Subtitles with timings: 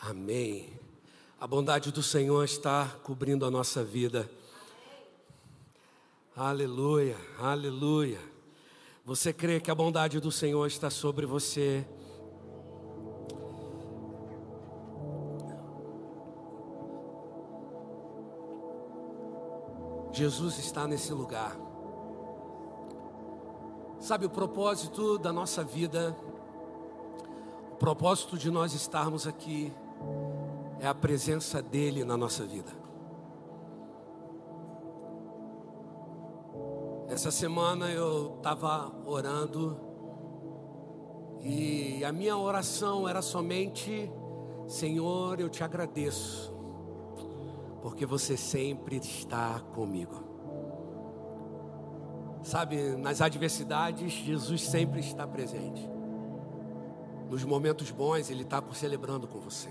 [0.00, 0.72] Amém.
[1.40, 4.30] A bondade do Senhor está cobrindo a nossa vida.
[6.36, 8.20] Aleluia, aleluia.
[9.04, 11.84] Você crê que a bondade do Senhor está sobre você?
[20.12, 21.56] Jesus está nesse lugar.
[24.00, 26.16] Sabe o propósito da nossa vida?
[27.72, 29.72] O propósito de nós estarmos aqui
[30.80, 32.70] é a presença dEle na nossa vida.
[37.08, 39.80] Essa semana eu estava orando
[41.40, 44.10] e a minha oração era somente:
[44.66, 46.54] Senhor, eu te agradeço,
[47.82, 50.28] porque você sempre está comigo.
[52.42, 55.88] Sabe, nas adversidades, Jesus sempre está presente.
[57.28, 59.68] Nos momentos bons, Ele está celebrando com você.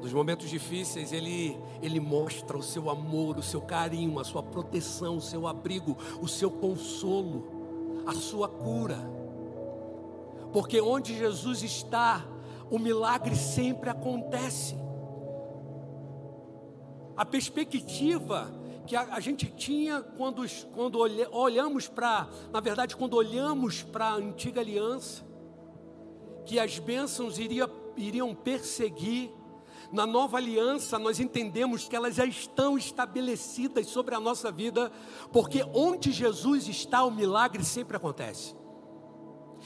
[0.00, 5.16] Nos momentos difíceis, ele, ele mostra o seu amor, o seu carinho, a sua proteção,
[5.16, 8.98] o seu abrigo, o seu consolo, a sua cura.
[10.52, 12.26] Porque onde Jesus está,
[12.70, 14.76] o milagre sempre acontece.
[17.16, 18.52] A perspectiva
[18.86, 20.98] que a, a gente tinha quando, quando
[21.32, 25.24] olhamos para, na verdade, quando olhamos para a antiga aliança,
[26.44, 29.30] que as bênçãos iria, iriam perseguir
[29.92, 34.90] na nova aliança, nós entendemos que elas já estão estabelecidas sobre a nossa vida,
[35.32, 38.54] porque onde Jesus está, o milagre sempre acontece.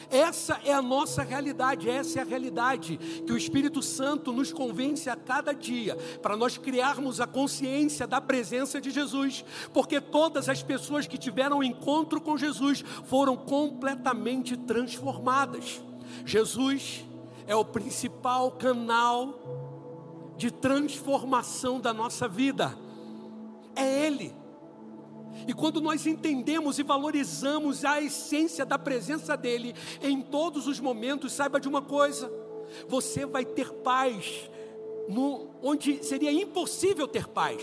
[0.09, 5.11] Essa é a nossa realidade, essa é a realidade que o Espírito Santo nos convence
[5.11, 10.63] a cada dia, para nós criarmos a consciência da presença de Jesus, porque todas as
[10.63, 15.83] pessoas que tiveram encontro com Jesus foram completamente transformadas.
[16.25, 17.05] Jesus
[17.47, 19.70] é o principal canal
[20.41, 22.75] de transformação da nossa vida.
[23.77, 24.35] É Ele.
[25.47, 31.35] E quando nós entendemos e valorizamos a essência da presença dEle em todos os momentos,
[31.35, 32.33] saiba de uma coisa:
[32.89, 34.51] você vai ter paz
[35.11, 37.63] no, onde seria impossível ter paz.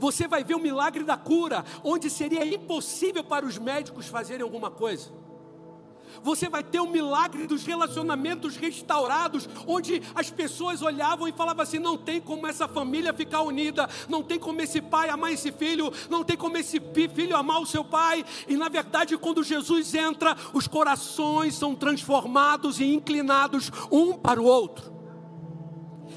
[0.00, 4.72] Você vai ver o milagre da cura, onde seria impossível para os médicos fazerem alguma
[4.72, 5.08] coisa.
[6.22, 11.78] Você vai ter o milagre dos relacionamentos restaurados, onde as pessoas olhavam e falavam assim:
[11.78, 15.92] não tem como essa família ficar unida, não tem como esse pai amar esse filho,
[16.08, 16.80] não tem como esse
[17.14, 18.24] filho amar o seu pai.
[18.48, 24.44] E na verdade, quando Jesus entra, os corações são transformados e inclinados um para o
[24.44, 24.96] outro.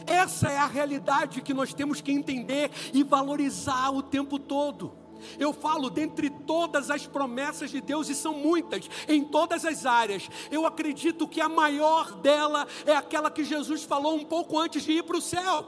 [0.05, 4.98] Essa é a realidade que nós temos que entender e valorizar o tempo todo.
[5.38, 10.30] Eu falo dentre todas as promessas de Deus, e são muitas, em todas as áreas.
[10.52, 14.94] Eu acredito que a maior dela é aquela que Jesus falou um pouco antes de
[14.94, 15.68] ir para o céu.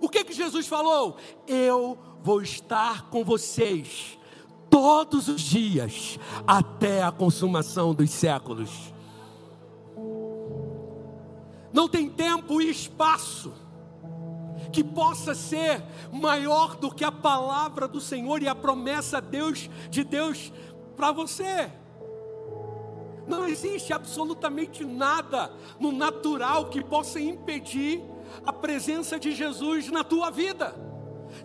[0.00, 1.16] O que que Jesus falou?
[1.46, 4.18] Eu vou estar com vocês
[4.68, 8.70] todos os dias até a consumação dos séculos.
[11.72, 13.52] Não tem tempo e espaço
[14.76, 15.82] que possa ser
[16.12, 20.52] maior do que a palavra do Senhor e a promessa Deus, de Deus
[20.94, 21.72] para você.
[23.26, 25.50] Não existe absolutamente nada
[25.80, 28.02] no natural que possa impedir
[28.44, 30.76] a presença de Jesus na tua vida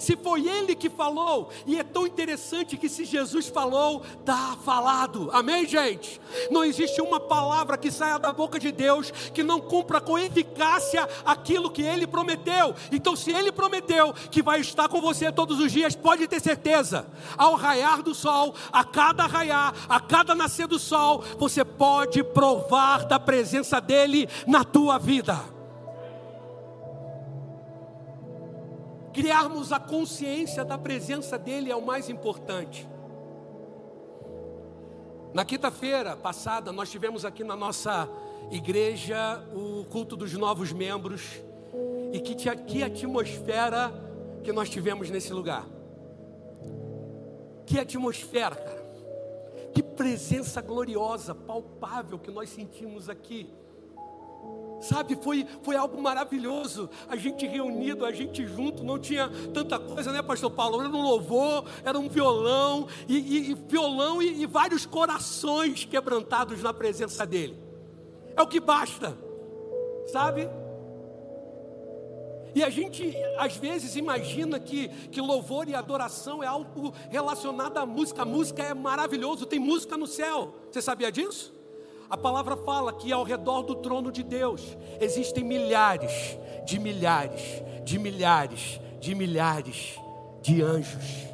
[0.02, 5.30] se foi ele que falou, e é tão interessante que se Jesus falou, está falado,
[5.32, 6.20] amém, gente?
[6.50, 11.08] Não existe uma palavra que saia da boca de Deus que não cumpra com eficácia
[11.24, 12.74] aquilo que ele prometeu.
[12.92, 17.06] Então, se ele prometeu que vai estar com você todos os dias, pode ter certeza,
[17.38, 23.06] ao raiar do sol, a cada raiar, a cada nascer do sol, você pode provar
[23.06, 25.61] da presença dele na tua vida.
[29.14, 32.88] Criarmos a consciência da presença dEle é o mais importante.
[35.34, 38.10] Na quinta-feira passada, nós tivemos aqui na nossa
[38.50, 41.42] igreja o culto dos novos membros.
[42.14, 43.92] E que, que atmosfera
[44.44, 45.66] que nós tivemos nesse lugar.
[47.66, 48.82] Que atmosfera, cara.
[49.74, 53.50] Que presença gloriosa, palpável que nós sentimos aqui.
[54.82, 56.90] Sabe, foi, foi algo maravilhoso.
[57.08, 60.82] A gente reunido, a gente junto, não tinha tanta coisa, né, Pastor Paulo?
[60.82, 66.62] Era um louvor, era um violão, e, e, e violão e, e vários corações quebrantados
[66.64, 67.58] na presença dEle.
[68.36, 69.16] É o que basta,
[70.12, 70.50] sabe?
[72.54, 77.86] E a gente às vezes imagina que, que louvor e adoração é algo relacionado à
[77.86, 78.24] música.
[78.24, 80.56] A música é maravilhoso, tem música no céu.
[80.70, 81.54] Você sabia disso?
[82.12, 87.98] A palavra fala que ao redor do trono de Deus existem milhares de milhares de
[87.98, 89.98] milhares de milhares
[90.42, 91.32] de anjos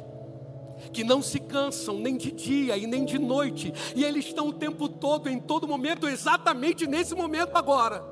[0.92, 4.52] que não se cansam nem de dia e nem de noite, e eles estão o
[4.52, 8.02] tempo todo, em todo momento, exatamente nesse momento agora,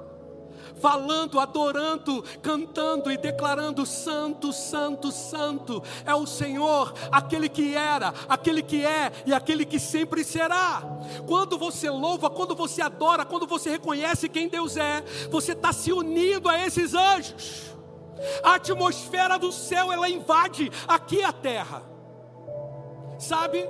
[0.81, 8.63] falando, adorando, cantando e declarando: Santo, Santo, Santo é o Senhor, aquele que era, aquele
[8.63, 10.83] que é e aquele que sempre será.
[11.27, 15.93] Quando você louva, quando você adora, quando você reconhece quem Deus é, você está se
[15.93, 17.75] unindo a esses anjos.
[18.43, 21.83] A atmosfera do céu ela invade aqui a terra.
[23.19, 23.69] Sabe?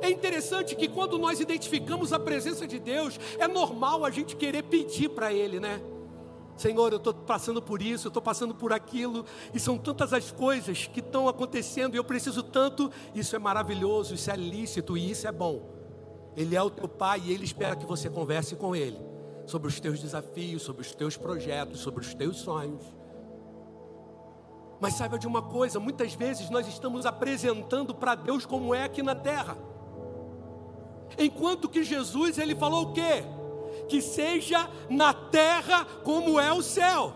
[0.00, 4.62] É interessante que quando nós identificamos a presença de Deus, é normal a gente querer
[4.62, 5.80] pedir para Ele, né?
[6.58, 9.24] Senhor, eu estou passando por isso, eu estou passando por aquilo,
[9.54, 12.90] e são tantas as coisas que estão acontecendo, e eu preciso tanto.
[13.14, 15.62] Isso é maravilhoso, isso é lícito e isso é bom.
[16.36, 18.98] Ele é o teu pai e ele espera que você converse com ele
[19.46, 22.82] sobre os teus desafios, sobre os teus projetos, sobre os teus sonhos.
[24.80, 29.02] Mas saiba de uma coisa: muitas vezes nós estamos apresentando para Deus como é aqui
[29.02, 29.56] na terra.
[31.16, 33.24] Enquanto que Jesus ele falou o quê?
[33.88, 37.14] Que seja na terra como é o céu.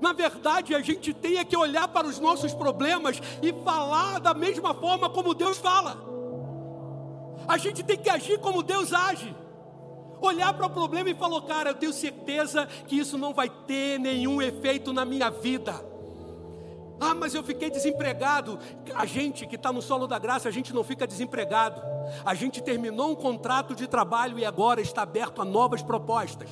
[0.00, 4.74] Na verdade, a gente tem que olhar para os nossos problemas e falar da mesma
[4.74, 5.96] forma como Deus fala.
[7.48, 9.34] A gente tem que agir como Deus age.
[10.20, 13.98] Olhar para o problema e falar, cara, eu tenho certeza que isso não vai ter
[13.98, 15.95] nenhum efeito na minha vida.
[17.00, 18.58] Ah, mas eu fiquei desempregado.
[18.94, 21.82] A gente que está no solo da graça, a gente não fica desempregado.
[22.24, 26.48] A gente terminou um contrato de trabalho e agora está aberto a novas propostas.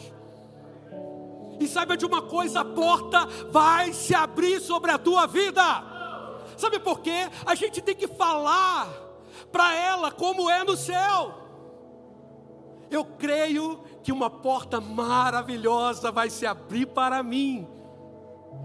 [1.59, 5.63] E saiba de uma coisa: a porta vai se abrir sobre a tua vida.
[6.57, 7.29] Sabe por quê?
[7.47, 8.89] A gente tem que falar
[9.51, 11.43] para ela como é no céu.
[12.91, 17.67] Eu creio que uma porta maravilhosa vai se abrir para mim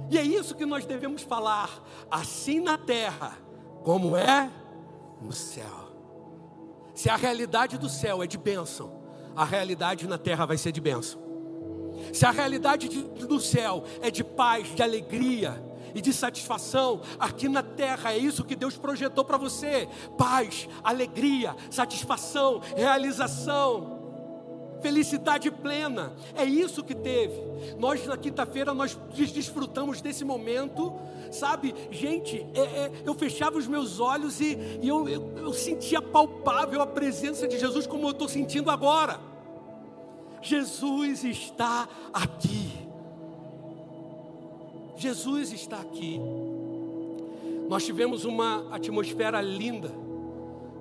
[0.09, 3.37] e é isso que nós devemos falar, assim na terra,
[3.83, 4.49] como é
[5.21, 5.89] no céu.
[6.95, 8.99] Se a realidade do céu é de bênção,
[9.35, 11.21] a realidade na terra vai ser de bênção.
[12.11, 15.63] Se a realidade de, do céu é de paz, de alegria
[15.93, 19.87] e de satisfação, aqui na terra é isso que Deus projetou para você:
[20.17, 23.98] paz, alegria, satisfação, realização
[24.81, 26.13] felicidade plena.
[26.35, 27.39] É isso que teve.
[27.77, 30.93] Nós na quinta-feira nós desfrutamos desse momento,
[31.31, 31.73] sabe?
[31.91, 36.81] Gente, é, é, eu fechava os meus olhos e, e eu, eu, eu sentia palpável
[36.81, 39.19] a presença de Jesus como eu estou sentindo agora.
[40.41, 42.71] Jesus está aqui.
[44.95, 46.19] Jesus está aqui.
[47.69, 49.91] Nós tivemos uma atmosfera linda.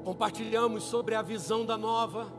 [0.04, 2.32] Compartilhamos sobre a visão da nova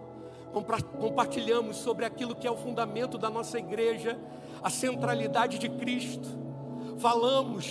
[0.51, 4.19] compartilhamos sobre aquilo que é o fundamento da nossa igreja,
[4.62, 6.28] a centralidade de Cristo.
[6.98, 7.68] Falamos,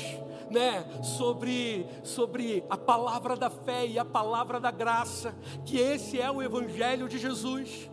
[0.51, 5.35] né, sobre sobre a palavra da fé e a palavra da graça,
[5.65, 7.91] que esse é o evangelho de Jesus.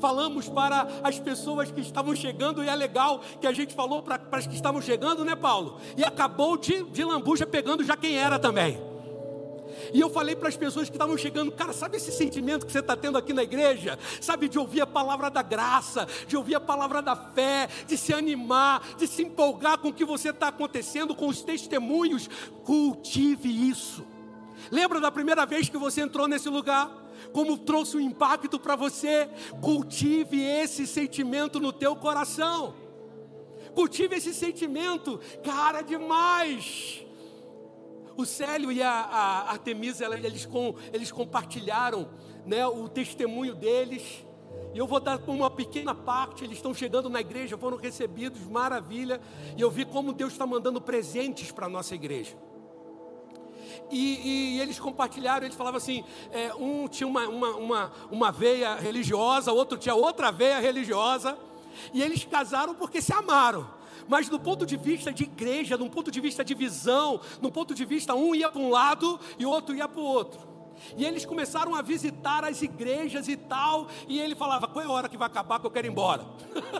[0.00, 4.18] Falamos para as pessoas que estavam chegando, e é legal que a gente falou para,
[4.18, 5.80] para as que estavam chegando, né, Paulo?
[5.96, 8.91] E acabou de, de lambuja pegando já quem era também.
[9.92, 12.80] E eu falei para as pessoas que estavam chegando, cara, sabe esse sentimento que você
[12.80, 13.98] está tendo aqui na igreja?
[14.20, 18.12] Sabe, de ouvir a palavra da graça, de ouvir a palavra da fé, de se
[18.12, 22.28] animar, de se empolgar com o que você está acontecendo, com os testemunhos.
[22.64, 24.04] Cultive isso.
[24.70, 26.90] Lembra da primeira vez que você entrou nesse lugar?
[27.32, 29.28] Como trouxe um impacto para você?
[29.60, 32.74] Cultive esse sentimento no teu coração.
[33.74, 37.04] Cultive esse sentimento, cara, demais.
[38.16, 42.08] O Célio e a, a Artemisa, eles, com, eles compartilharam
[42.46, 44.24] né, o testemunho deles.
[44.74, 46.44] E eu vou dar uma pequena parte.
[46.44, 49.20] Eles estão chegando na igreja, foram recebidos, maravilha.
[49.56, 52.36] E eu vi como Deus está mandando presentes para a nossa igreja.
[53.90, 58.74] E, e, eles compartilharam, eles falavam assim: é, um tinha uma, uma, uma, uma veia
[58.74, 61.38] religiosa, outro tinha outra veia religiosa.
[61.92, 63.66] E eles casaram porque se amaram
[64.12, 67.74] mas do ponto de vista de igreja, do ponto de vista de visão, no ponto
[67.74, 70.38] de vista, um ia para um lado e o outro ia para o outro.
[70.98, 74.90] E eles começaram a visitar as igrejas e tal, e ele falava: qual é a
[74.90, 76.26] hora que vai acabar que eu quero ir embora?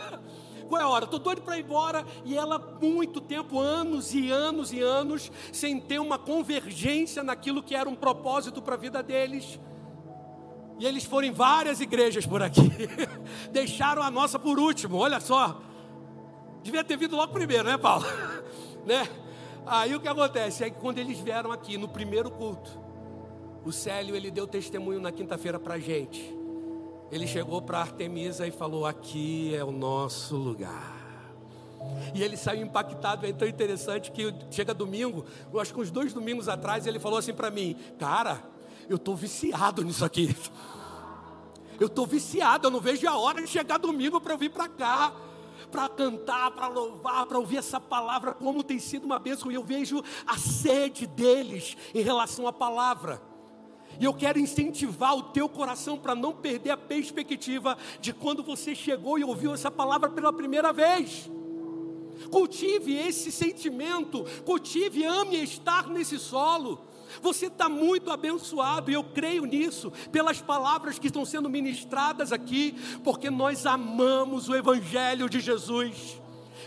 [0.69, 1.07] qual é a hora?
[1.07, 2.05] Estou doido para ir embora.
[2.23, 7.75] E ela, muito tempo, anos e anos e anos, sem ter uma convergência naquilo que
[7.75, 9.59] era um propósito para a vida deles.
[10.79, 12.71] E eles foram em várias igrejas por aqui,
[13.51, 15.72] deixaram a nossa por último, olha só.
[16.63, 18.07] Devia ter vindo logo primeiro, né, Paulo?
[18.87, 19.09] né?
[19.67, 22.71] Aí o que acontece é que quando eles vieram aqui no primeiro culto,
[23.65, 26.37] o Célio ele deu testemunho na quinta-feira para gente.
[27.11, 31.01] ele chegou para Artemisa e falou: Aqui é o nosso lugar.
[32.15, 36.13] E ele saiu impactado, é tão interessante que chega domingo, eu acho que uns dois
[36.13, 38.43] domingos atrás, ele falou assim para mim: Cara,
[38.89, 40.35] eu estou viciado nisso aqui.
[41.81, 44.69] Eu estou viciado, eu não vejo a hora de chegar domingo para eu vir para
[44.69, 45.13] cá
[45.73, 49.65] para cantar, para louvar, para ouvir essa palavra, como tem sido uma bênção, e eu
[49.65, 53.23] vejo a sede deles em relação à palavra.
[53.99, 58.75] E eu quero incentivar o teu coração para não perder a perspectiva de quando você
[58.75, 61.31] chegou e ouviu essa palavra pela primeira vez.
[62.31, 66.81] Cultive esse sentimento, cultive, ame estar nesse solo.
[67.23, 72.75] Você está muito abençoado e eu creio nisso, pelas palavras que estão sendo ministradas aqui,
[73.05, 76.21] porque nós amamos o Evangelho de Jesus,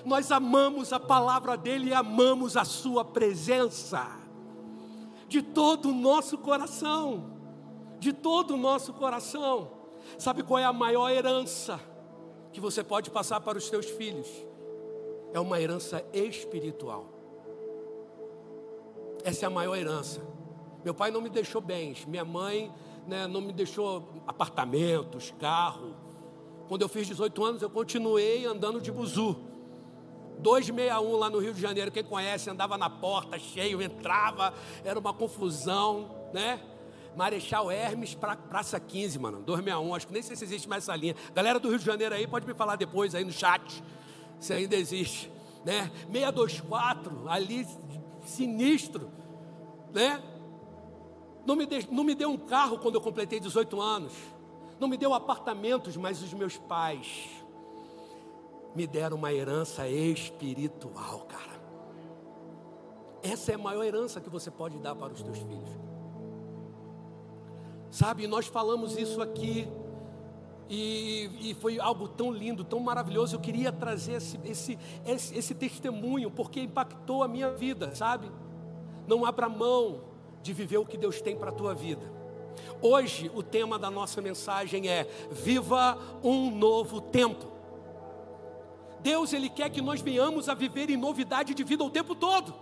[0.06, 4.10] nós amamos a palavra dele e amamos a Sua presença
[5.28, 7.34] de todo o nosso coração,
[8.00, 9.72] de todo o nosso coração.
[10.18, 11.82] Sabe qual é a maior herança
[12.54, 14.30] que você pode passar para os seus filhos?
[15.34, 17.10] É uma herança espiritual.
[19.26, 20.35] Essa é a maior herança.
[20.86, 22.72] Meu pai não me deixou bens, minha mãe
[23.08, 25.96] né, não me deixou apartamentos, carro.
[26.68, 29.36] Quando eu fiz 18 anos, eu continuei andando de buzu.
[30.38, 35.12] 261 lá no Rio de Janeiro, quem conhece, andava na porta cheio, entrava, era uma
[35.12, 36.62] confusão, né?
[37.16, 40.96] Marechal Hermes, pra, Praça 15, mano, 261, acho que nem sei se existe mais essa
[40.96, 41.16] linha.
[41.34, 43.84] Galera do Rio de Janeiro aí, pode me falar depois aí no chat,
[44.40, 45.32] se ainda existe,
[45.66, 45.90] né?
[46.12, 47.66] 624, ali,
[48.24, 49.10] sinistro,
[49.92, 50.22] né?
[51.46, 54.14] Não me, de, não me deu um carro quando eu completei 18 anos,
[54.80, 57.30] não me deu apartamentos, mas os meus pais
[58.76, 61.56] me deram uma herança espiritual, cara.
[63.22, 65.70] Essa é a maior herança que você pode dar para os teus filhos.
[67.90, 69.68] Sabe, nós falamos isso aqui
[70.70, 73.36] e, e, foi algo tão lindo, tão maravilhoso.
[73.36, 78.30] Eu queria trazer esse, esse, esse, esse testemunho porque impactou a minha vida, sabe?
[79.08, 80.15] Não abra mão
[80.46, 82.14] de viver o que Deus tem para a tua vida.
[82.80, 87.52] Hoje, o tema da nossa mensagem é: Viva um novo tempo.
[89.00, 92.54] Deus ele quer que nós venhamos a viver em novidade de vida o tempo todo.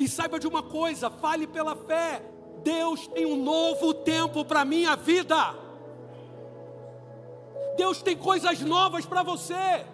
[0.00, 2.22] E saiba de uma coisa, fale pela fé.
[2.64, 5.54] Deus tem um novo tempo para minha vida.
[7.76, 9.86] Deus tem coisas novas para você.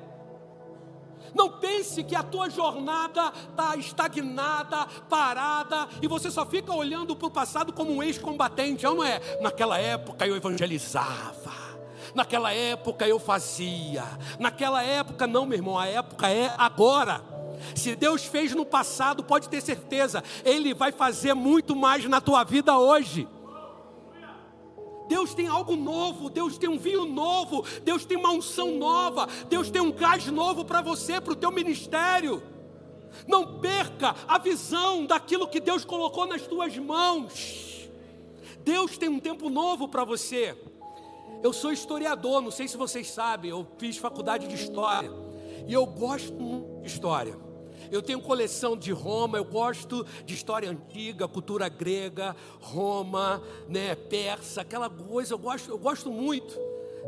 [1.36, 7.26] Não pense que a tua jornada está estagnada, parada, e você só fica olhando para
[7.26, 9.20] o passado como um ex-combatente, não é?
[9.40, 11.66] Naquela época eu evangelizava
[12.14, 14.02] naquela época eu fazia,
[14.38, 17.20] naquela época não, meu irmão, a época é agora.
[17.74, 22.42] Se Deus fez no passado, pode ter certeza, Ele vai fazer muito mais na tua
[22.42, 23.28] vida hoje.
[25.08, 29.70] Deus tem algo novo, Deus tem um vinho novo, Deus tem uma unção nova, Deus
[29.70, 32.42] tem um gás novo para você, para o teu ministério.
[33.26, 37.88] Não perca a visão daquilo que Deus colocou nas tuas mãos.
[38.60, 40.56] Deus tem um tempo novo para você.
[41.42, 45.10] Eu sou historiador, não sei se vocês sabem, eu fiz faculdade de história.
[45.66, 47.45] E eu gosto de história.
[47.90, 54.62] Eu tenho coleção de Roma, eu gosto de história antiga, cultura grega, Roma, né, persa,
[54.62, 56.58] aquela coisa, eu gosto, eu gosto muito,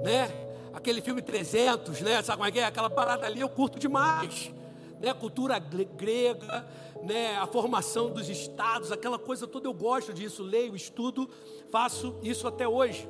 [0.02, 0.28] né?
[0.72, 2.22] Aquele filme 300, né?
[2.22, 2.64] Sabe como é que é?
[2.64, 4.52] Aquela parada ali eu curto demais.
[5.00, 6.68] Né, cultura grega,
[7.04, 11.30] né, a formação dos estados, aquela coisa toda eu gosto disso, leio, estudo,
[11.70, 13.08] faço isso até hoje.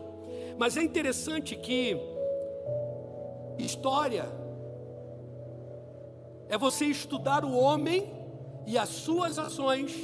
[0.59, 1.97] Mas é interessante que
[3.59, 4.31] história
[6.49, 8.13] é você estudar o homem
[8.67, 9.95] e as suas ações,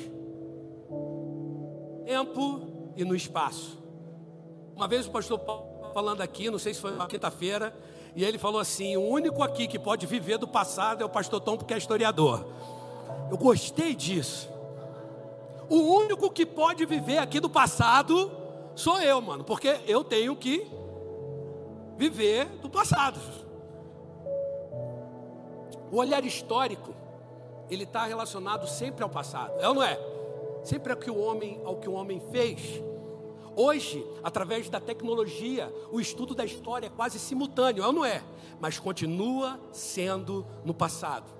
[2.04, 3.78] tempo e no espaço.
[4.76, 7.74] Uma vez o pastor Paulo falando aqui, não sei se foi uma quinta-feira,
[8.16, 11.40] e ele falou assim: o único aqui que pode viver do passado é o pastor
[11.40, 12.44] Tom, porque é historiador.
[13.30, 14.48] Eu gostei disso.
[15.68, 18.30] O único que pode viver aqui do passado
[18.74, 20.66] sou eu, mano, porque eu tenho que
[21.96, 23.20] viver do passado.
[25.94, 26.92] O olhar histórico,
[27.70, 29.96] ele está relacionado sempre ao passado, é ou não é?
[30.64, 32.82] Sempre ao que o homem, ao que o homem fez.
[33.54, 38.24] Hoje, através da tecnologia, o estudo da história é quase simultâneo, é ou não é?
[38.58, 41.30] Mas continua sendo no passado.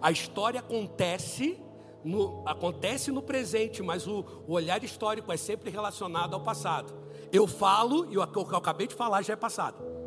[0.00, 1.58] A história acontece
[2.04, 6.94] no, acontece no presente, mas o, o, olhar histórico é sempre relacionado ao passado.
[7.32, 9.97] Eu falo e o que eu acabei de falar já é passado.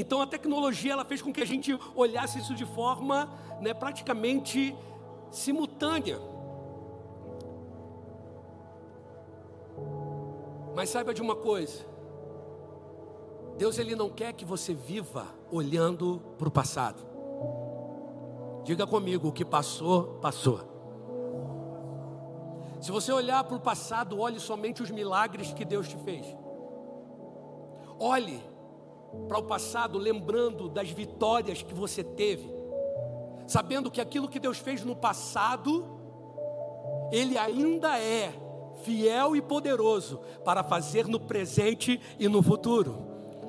[0.00, 3.28] Então a tecnologia ela fez com que a gente olhasse isso de forma
[3.60, 4.72] né, praticamente
[5.28, 6.20] simultânea.
[10.76, 11.84] Mas saiba de uma coisa:
[13.56, 17.04] Deus ele não quer que você viva olhando para o passado.
[18.62, 20.60] Diga comigo, o que passou, passou.
[22.80, 26.24] Se você olhar para o passado, olhe somente os milagres que Deus te fez.
[27.98, 28.40] Olhe
[29.28, 32.50] para o passado, lembrando das vitórias que você teve,
[33.46, 35.86] sabendo que aquilo que Deus fez no passado,
[37.12, 38.32] Ele ainda é
[38.82, 42.98] fiel e poderoso para fazer no presente e no futuro.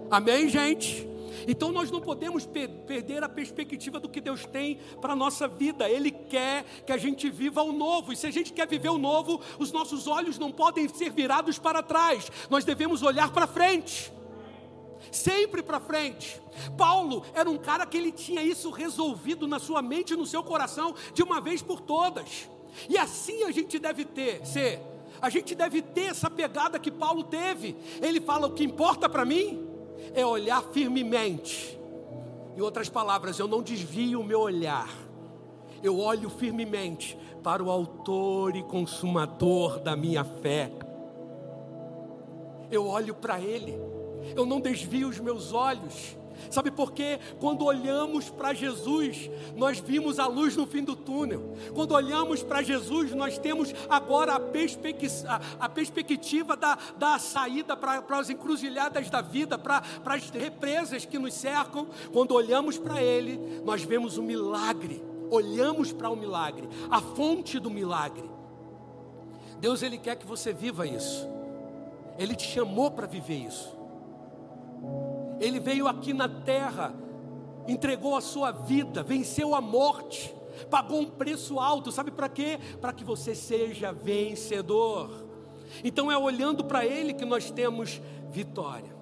[0.10, 1.08] Amém, gente?
[1.48, 5.90] Então nós não podemos perder a perspectiva do que Deus tem para a nossa vida.
[5.90, 8.12] Ele quer que a gente viva o novo.
[8.12, 11.58] E se a gente quer viver o novo, os nossos olhos não podem ser virados
[11.58, 12.32] para trás.
[12.50, 14.12] Nós devemos olhar para frente.
[15.12, 16.42] Sempre para frente.
[16.78, 20.44] Paulo era um cara que ele tinha isso resolvido na sua mente e no seu
[20.44, 22.50] coração de uma vez por todas.
[22.88, 24.82] E assim a gente deve ter, ser.
[25.22, 27.76] A gente deve ter essa pegada que Paulo teve.
[28.02, 29.68] Ele fala: o que importa para mim
[30.14, 31.78] é olhar firmemente.
[32.56, 34.90] Em outras palavras, eu não desvio o meu olhar,
[35.82, 40.72] eu olho firmemente para o Autor e Consumador da minha fé.
[42.70, 43.80] Eu olho para Ele,
[44.36, 46.18] eu não desvio os meus olhos.
[46.50, 47.20] Sabe por quê?
[47.40, 51.54] Quando olhamos para Jesus, nós vimos a luz no fim do túnel.
[51.74, 55.06] Quando olhamos para Jesus, nós temos agora a, perspec
[55.60, 61.34] a, perspectiva da, da saída para as encruzilhadas da vida, para as represas que nos
[61.34, 61.88] cercam.
[62.12, 65.04] Quando olhamos para Ele, nós vemos o milagre.
[65.30, 68.28] Olhamos para o milagre, a fonte do milagre.
[69.60, 71.28] Deus, Ele quer que você viva isso.
[72.18, 73.79] Ele te chamou para viver isso.
[75.40, 76.94] Ele veio aqui na terra,
[77.68, 80.34] entregou a sua vida, venceu a morte,
[80.70, 82.60] pagou um preço alto, sabe para quê?
[82.82, 85.10] Para que você seja vencedor.
[85.84, 88.98] Então é olhando para Ele que nós temos vitória.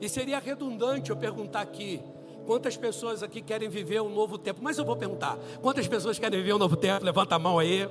[0.00, 2.00] E seria redundante eu perguntar aqui,
[2.46, 4.60] quantas pessoas aqui querem viver um novo tempo?
[4.62, 7.04] Mas eu vou perguntar, quantas pessoas querem viver um novo tempo?
[7.04, 7.88] Levanta a mão aí.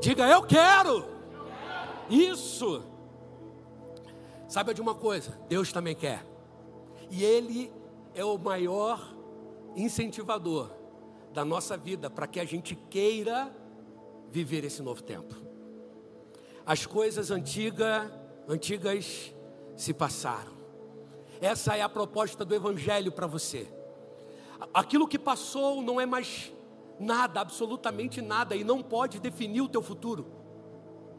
[0.00, 1.04] Diga, eu quero.
[2.08, 2.82] Isso.
[4.48, 6.31] Saiba de uma coisa, Deus também quer.
[7.12, 7.70] E Ele
[8.14, 9.14] é o maior
[9.76, 10.70] incentivador
[11.34, 13.54] da nossa vida para que a gente queira
[14.30, 15.34] viver esse novo tempo.
[16.64, 18.10] As coisas antiga,
[18.48, 19.34] antigas
[19.76, 20.52] se passaram.
[21.38, 23.70] Essa é a proposta do Evangelho para você.
[24.72, 26.50] Aquilo que passou não é mais
[26.98, 30.26] nada, absolutamente nada, e não pode definir o teu futuro.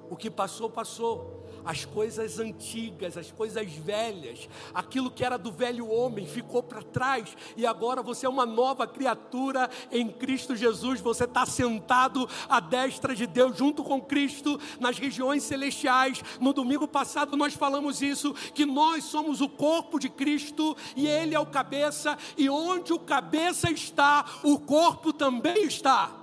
[0.10, 1.33] O que passou, passou
[1.66, 7.36] as coisas antigas, as coisas velhas, aquilo que era do velho homem ficou para trás
[7.56, 11.02] e agora você é uma nova criatura em Cristo Jesus.
[11.02, 16.24] Você está sentado à destra de Deus junto com Cristo nas regiões celestiais.
[16.40, 21.36] No domingo passado nós falamos isso, que nós somos o corpo de Cristo e Ele
[21.36, 26.23] é o cabeça, e onde o cabeça está, o corpo também está.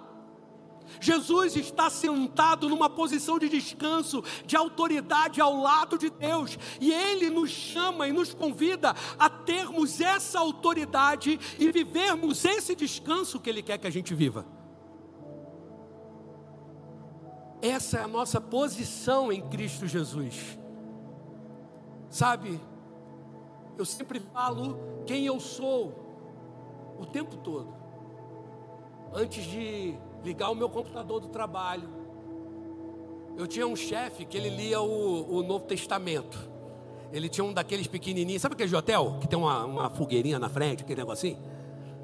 [1.01, 7.31] Jesus está sentado numa posição de descanso, de autoridade ao lado de Deus, e Ele
[7.31, 13.63] nos chama e nos convida a termos essa autoridade e vivermos esse descanso que Ele
[13.63, 14.45] quer que a gente viva.
[17.63, 20.59] Essa é a nossa posição em Cristo Jesus.
[22.09, 22.61] Sabe,
[23.79, 27.75] eu sempre falo quem eu sou o tempo todo.
[29.13, 31.89] Antes de ligar o meu computador do trabalho.
[33.37, 36.39] Eu tinha um chefe que ele lia o, o, Novo Testamento.
[37.13, 39.19] Ele tinha um daqueles pequenininhos, sabe aquele de hotel?
[39.21, 41.39] Que tem uma, uma fogueirinha na frente, aquele negocinho?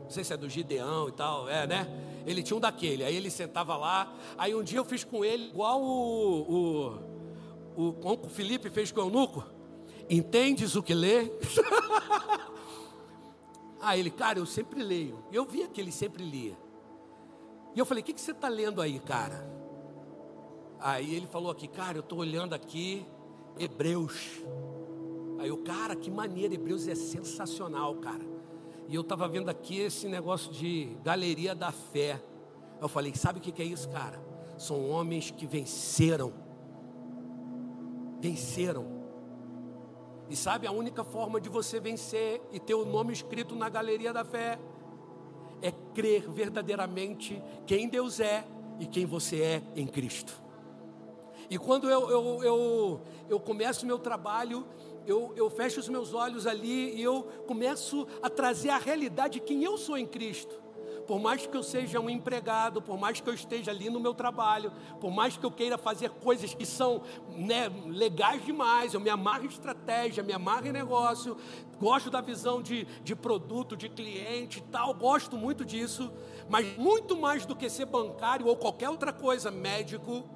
[0.03, 1.87] Não sei se é do Gideão e tal, é, né?
[2.27, 4.13] Ele tinha um daquele, aí ele sentava lá.
[4.37, 6.99] Aí um dia eu fiz com ele, igual o,
[7.77, 9.45] o, o, o Felipe fez com o Eunuco.
[10.09, 11.31] Entendes o que lê?
[13.81, 15.23] ah, ele, cara, eu sempre leio.
[15.33, 16.57] Eu via que ele sempre lia.
[17.77, 19.47] E eu falei: O que, que você está lendo aí, cara?
[20.81, 23.07] Aí ele falou aqui, cara, eu estou olhando aqui
[23.59, 24.43] Hebreus.
[25.39, 28.25] Aí eu, cara, que maneira, Hebreus é sensacional, cara.
[28.89, 32.23] E eu estava vendo aqui esse negócio de galeria da fé.
[32.81, 34.23] Eu falei, sabe o que, que é isso, cara?
[34.57, 36.33] São homens que venceram.
[38.21, 38.87] Venceram.
[40.29, 44.13] E sabe a única forma de você vencer e ter o nome escrito na galeria
[44.13, 44.59] da fé
[45.63, 48.45] é crer verdadeiramente quem Deus é
[48.79, 50.43] e quem você é em Cristo.
[51.49, 54.67] E quando eu, eu, eu, eu começo o meu trabalho,
[55.07, 59.47] eu, eu fecho os meus olhos ali e eu começo a trazer a realidade de
[59.47, 60.66] quem eu sou em Cristo.
[61.07, 64.13] Por mais que eu seja um empregado, por mais que eu esteja ali no meu
[64.13, 69.09] trabalho, por mais que eu queira fazer coisas que são né, legais demais, eu me
[69.09, 71.37] amarro em estratégia, me amarro em negócio,
[71.79, 76.13] gosto da visão de, de produto, de cliente e tal, gosto muito disso,
[76.49, 80.29] mas muito mais do que ser bancário ou qualquer outra coisa, médico,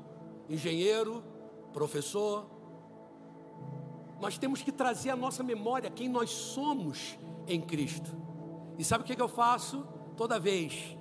[0.49, 1.25] engenheiro,
[1.73, 2.47] professor,
[4.21, 8.11] nós temos que trazer à nossa memória quem nós somos em Cristo.
[8.79, 9.87] E sabe o que, que eu faço?
[10.21, 10.99] Toda vez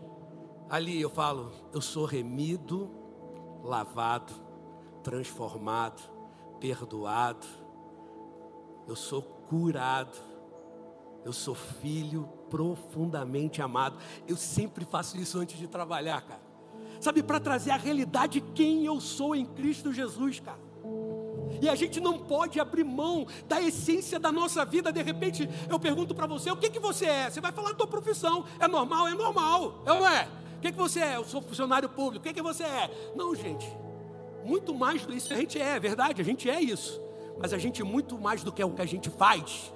[0.70, 2.90] ali eu falo, eu sou remido,
[3.62, 4.32] lavado,
[5.04, 6.02] transformado,
[6.58, 7.46] perdoado,
[8.88, 10.18] eu sou curado,
[11.26, 13.98] eu sou filho profundamente amado.
[14.26, 16.42] Eu sempre faço isso antes de trabalhar, cara.
[17.02, 20.69] Sabe, para trazer a realidade de quem eu sou em Cristo Jesus, cara.
[21.62, 24.92] E a gente não pode abrir mão da essência da nossa vida.
[24.92, 27.30] De repente, eu pergunto para você: o que, que você é?
[27.30, 28.46] Você vai falar da tua profissão.
[28.60, 29.08] É normal?
[29.08, 29.84] É normal.
[29.86, 30.28] É ou não é?
[30.58, 31.16] O que, que você é?
[31.16, 32.24] Eu sou funcionário público.
[32.24, 33.14] O que, que você é?
[33.16, 33.66] Não, gente.
[34.44, 37.00] Muito mais do que a gente é, é verdade, a gente é isso.
[37.40, 39.74] Mas a gente é muito mais do que o que a gente faz.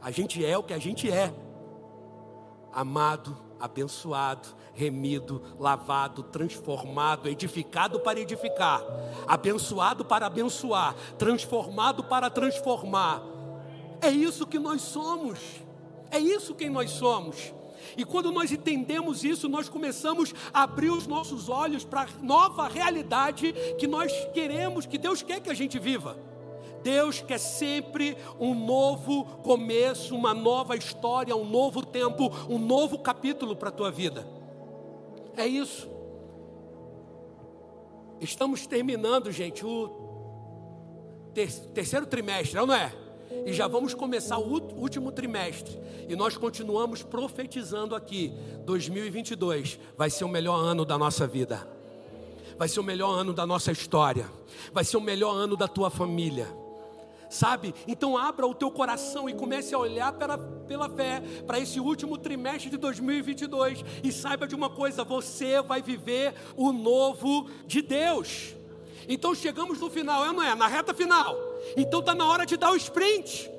[0.00, 1.34] A gente é o que a gente é.
[2.72, 8.82] Amado, abençoado, remido, lavado, transformado, edificado para edificar,
[9.26, 13.22] abençoado para abençoar, transformado para transformar.
[14.00, 15.38] É isso que nós somos.
[16.10, 17.52] É isso quem nós somos.
[17.96, 22.68] E quando nós entendemos isso, nós começamos a abrir os nossos olhos para a nova
[22.68, 26.16] realidade que nós queremos, que Deus quer que a gente viva.
[26.84, 33.56] Deus quer sempre um novo começo, uma nova história, um novo tempo, um novo capítulo
[33.56, 34.28] para a tua vida.
[35.34, 35.88] É isso.
[38.20, 40.04] Estamos terminando, gente, o
[41.32, 42.92] ter terceiro trimestre, não é?
[43.46, 45.80] E já vamos começar o último trimestre.
[46.06, 48.30] E nós continuamos profetizando aqui:
[48.66, 51.66] 2022 vai ser o melhor ano da nossa vida,
[52.58, 54.26] vai ser o melhor ano da nossa história,
[54.70, 56.63] vai ser o melhor ano da tua família
[57.34, 57.74] sabe?
[57.86, 62.16] Então abra o teu coração e comece a olhar pela, pela fé para esse último
[62.16, 68.54] trimestre de 2022 e saiba de uma coisa: você vai viver o novo de Deus.
[69.08, 70.54] Então chegamos no final, é não é?
[70.54, 71.36] Na reta final.
[71.76, 73.50] Então está na hora de dar o sprint.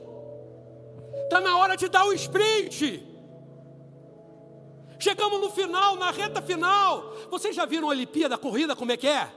[1.24, 3.04] Está na hora de dar o sprint.
[4.98, 7.14] Chegamos no final, na reta final.
[7.30, 9.30] Vocês já viram a Olimpíada, a corrida, como é que é?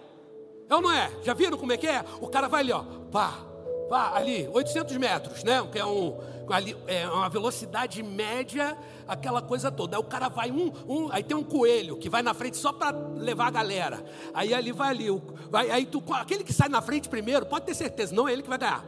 [0.70, 1.10] É ou não é?
[1.24, 2.04] Já viram como é que é?
[2.20, 3.47] O cara vai ali, ó, pá,
[3.88, 5.66] Vá ali, 800 metros, né?
[5.72, 6.18] Que é, um,
[6.50, 9.96] ali, é uma velocidade média, aquela coisa toda.
[9.96, 12.70] Aí o cara vai um, um, aí tem um coelho que vai na frente só
[12.70, 14.04] para levar a galera.
[14.34, 15.06] Aí ali vai ali,
[15.50, 18.42] vai, aí tu, aquele que sai na frente primeiro, pode ter certeza, não é ele
[18.42, 18.84] que vai ganhar.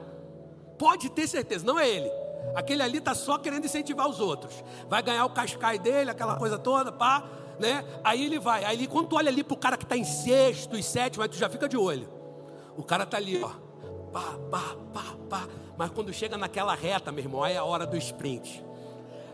[0.79, 2.11] Pode ter certeza, não é ele.
[2.55, 4.53] Aquele ali está só querendo incentivar os outros.
[4.89, 7.25] Vai ganhar o cascai dele, aquela coisa toda, pá,
[7.59, 7.85] né?
[8.05, 8.65] Aí ele vai.
[8.65, 11.37] Aí quando tu olha ali pro cara que está em sexto e sétimo, aí tu
[11.37, 12.09] já fica de olho.
[12.77, 13.70] O cara está ali, ó
[14.13, 15.49] pá, pá, pá, pá.
[15.77, 18.63] Mas quando chega naquela reta, meu irmão, aí é a hora do sprint.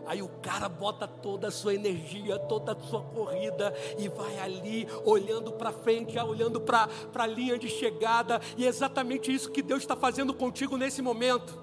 [0.05, 4.87] Aí o cara bota toda a sua energia, toda a sua corrida e vai ali
[5.03, 8.39] olhando para frente, olhando para a linha de chegada.
[8.55, 11.61] E é exatamente isso que Deus está fazendo contigo nesse momento.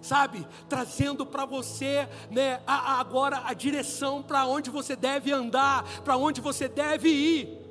[0.00, 5.84] Sabe, trazendo para você, né, a, a agora a direção para onde você deve andar,
[6.02, 7.61] para onde você deve ir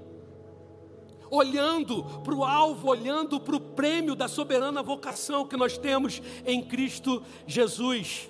[1.32, 6.62] olhando para o alvo, olhando para o prêmio da soberana vocação que nós temos em
[6.62, 8.30] Cristo Jesus.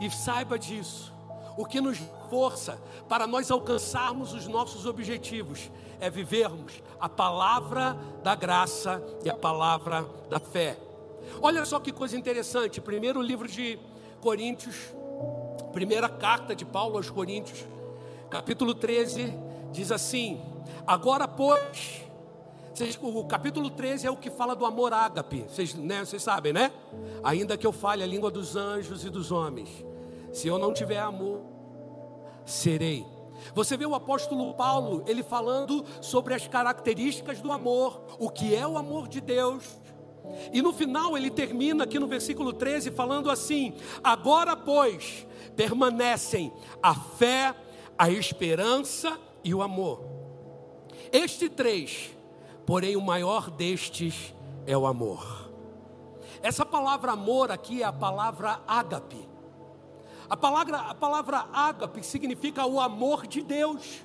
[0.00, 1.12] E saiba disso,
[1.56, 8.34] o que nos força para nós alcançarmos os nossos objetivos é vivermos a palavra da
[8.34, 10.76] graça e a palavra da fé.
[11.40, 13.78] Olha só que coisa interessante, primeiro livro de
[14.20, 14.76] Coríntios,
[15.72, 17.64] primeira carta de Paulo aos Coríntios,
[18.28, 19.32] capítulo 13,
[19.70, 20.40] diz assim:
[20.86, 22.02] Agora, pois,
[23.00, 26.72] o capítulo 13 é o que fala do amor ágape, vocês, né, vocês sabem, né?
[27.22, 29.84] Ainda que eu fale a língua dos anjos e dos homens,
[30.32, 31.42] se eu não tiver amor,
[32.44, 33.06] serei.
[33.54, 38.66] Você vê o apóstolo Paulo, ele falando sobre as características do amor, o que é
[38.66, 39.80] o amor de Deus.
[40.52, 46.94] E no final ele termina aqui no versículo 13 falando assim: Agora, pois, permanecem a
[46.94, 47.54] fé,
[47.98, 50.11] a esperança e o amor.
[51.12, 52.16] Este três,
[52.64, 54.34] porém o maior destes
[54.66, 55.52] é o amor.
[56.42, 59.28] Essa palavra amor aqui é a palavra ágape.
[60.26, 64.02] A palavra, a palavra ágape significa o amor de Deus.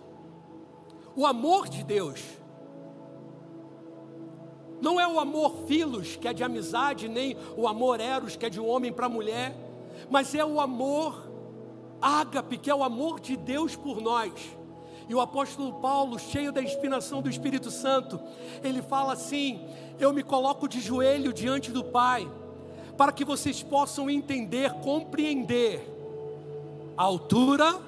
[1.15, 2.21] O amor de Deus.
[4.81, 8.49] Não é o amor filos, que é de amizade, nem o amor eros, que é
[8.49, 9.55] de um homem para mulher,
[10.09, 11.25] mas é o amor
[12.01, 14.56] ágape, que é o amor de Deus por nós.
[15.09, 18.19] E o apóstolo Paulo, cheio da inspiração do Espírito Santo,
[18.63, 19.61] ele fala assim:
[19.99, 22.29] Eu me coloco de joelho diante do Pai,
[22.97, 25.95] para que vocês possam entender, compreender
[26.97, 27.79] a altura,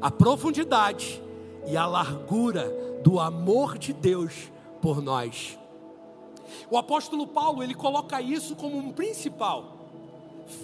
[0.00, 1.22] a profundidade
[1.66, 2.68] e a largura
[3.02, 4.50] do amor de Deus
[4.82, 5.58] por nós.
[6.68, 9.76] O apóstolo Paulo, ele coloca isso como um principal: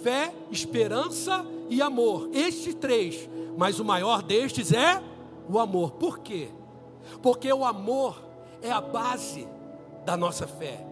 [0.03, 2.29] fé, esperança e amor.
[2.33, 5.01] Estes três, mas o maior destes é
[5.51, 5.91] o amor.
[5.91, 6.49] Por quê?
[7.21, 8.21] Porque o amor
[8.61, 9.47] é a base
[10.05, 10.85] da nossa fé.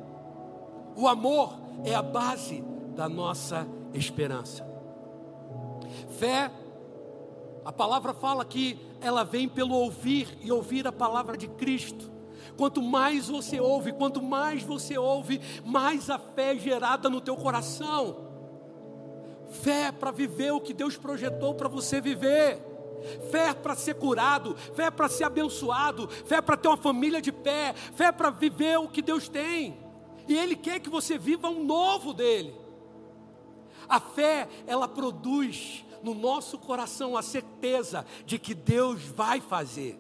[0.96, 2.62] O amor é a base
[2.96, 4.68] da nossa esperança.
[6.10, 6.52] Fé,
[7.64, 12.12] a palavra fala que ela vem pelo ouvir e ouvir a palavra de Cristo.
[12.58, 17.38] Quanto mais você ouve, quanto mais você ouve, mais a fé é gerada no teu
[17.38, 18.28] coração.
[19.50, 22.69] Fé para viver o que Deus projetou para você viver.
[23.32, 27.74] Fé para ser curado, fé para ser abençoado, fé para ter uma família de pé,
[27.74, 29.78] fé para viver o que Deus tem.
[30.28, 32.56] E Ele quer que você viva um novo dele.
[33.88, 40.00] A fé, ela produz no nosso coração a certeza de que Deus vai fazer.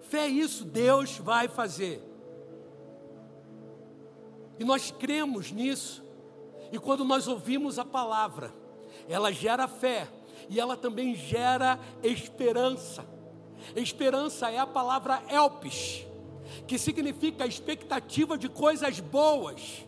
[0.00, 2.02] Fé é isso, Deus vai fazer.
[4.58, 6.02] E nós cremos nisso.
[6.72, 8.52] E quando nós ouvimos a palavra,
[9.08, 10.08] ela gera fé
[10.50, 13.06] e ela também gera esperança.
[13.76, 16.04] Esperança é a palavra elpis,
[16.66, 19.86] que significa expectativa de coisas boas.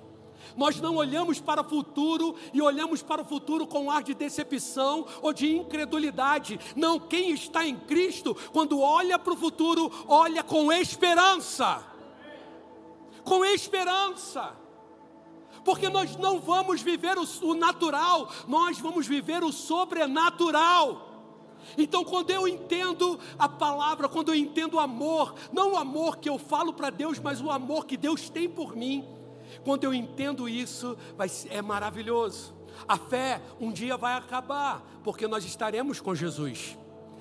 [0.57, 5.05] Nós não olhamos para o futuro e olhamos para o futuro com ar de decepção
[5.21, 6.61] ou de incredulidade.
[6.77, 11.85] Não, quem está em Cristo, quando olha para o futuro, olha com esperança.
[13.25, 14.62] Com esperança
[15.65, 21.11] porque nós não vamos viver o, natural, nós vamos viver o sobrenatural.
[21.79, 26.29] Então, quando eu entendo a palavra, quando eu entendo o amor, não o amor que
[26.29, 29.05] eu falo para Deus, mas o amor que Deus tem por mim,
[29.65, 32.55] quando eu entendo isso, vai, é maravilhoso.
[32.87, 36.77] A fé um dia vai acabar, porque nós estaremos com Jesus.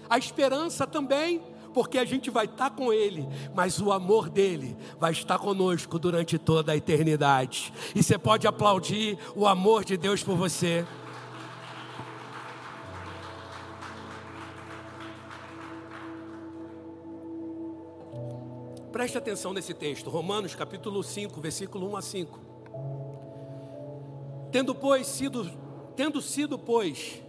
[0.10, 1.42] A esperança também,
[1.74, 6.38] porque a gente vai estar com Ele, mas o amor dele vai estar conosco durante
[6.38, 7.74] toda a eternidade.
[7.96, 10.86] E você pode aplaudir o amor de Deus por você.
[18.92, 22.40] Preste atenção nesse texto, Romanos capítulo 5, versículo 1 a 5.
[24.52, 25.50] Tendo, pois, sido,
[25.96, 27.22] tendo sido, pois,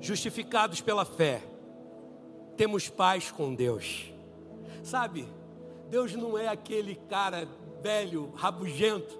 [0.00, 1.42] justificados pela fé,
[2.58, 4.12] temos paz com Deus.
[4.82, 5.28] Sabe,
[5.88, 7.48] Deus não é aquele cara
[7.80, 9.16] velho, rabugento,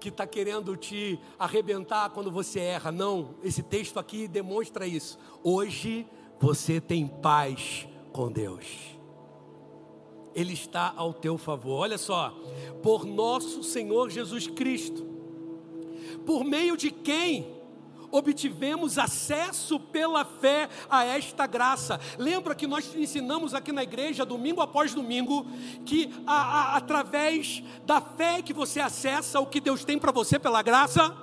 [0.00, 2.90] que está querendo te arrebentar quando você erra.
[2.90, 5.16] Não, esse texto aqui demonstra isso.
[5.44, 6.04] Hoje
[6.40, 8.66] você tem paz com Deus.
[10.34, 11.82] Ele está ao teu favor.
[11.82, 12.34] Olha só,
[12.82, 15.06] por nosso Senhor Jesus Cristo,
[16.26, 17.59] por meio de quem
[18.10, 22.00] obtivemos acesso pela fé a esta graça.
[22.18, 25.46] Lembra que nós ensinamos aqui na igreja, domingo após domingo,
[25.84, 30.38] que a, a, através da fé que você acessa o que Deus tem para você
[30.38, 31.14] pela graça?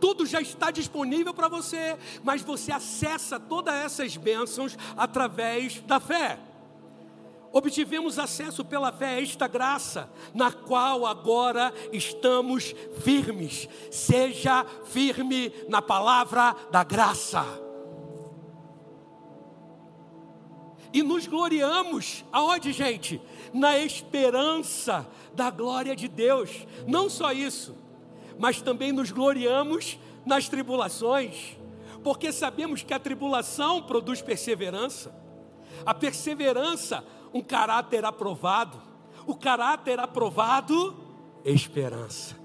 [0.00, 6.38] Tudo já está disponível para você, mas você acessa todas essas bênçãos através da fé
[7.52, 13.68] obtivemos acesso pela fé a esta graça, na qual agora estamos firmes.
[13.90, 17.44] Seja firme na palavra da graça.
[20.92, 23.20] E nos gloriamos, aonde, gente?
[23.52, 26.66] Na esperança da glória de Deus.
[26.86, 27.76] Não só isso,
[28.38, 31.56] mas também nos gloriamos nas tribulações,
[32.02, 35.14] porque sabemos que a tribulação produz perseverança.
[35.84, 38.80] A perseverança um caráter aprovado.
[39.26, 40.96] O caráter aprovado,
[41.44, 42.36] esperança.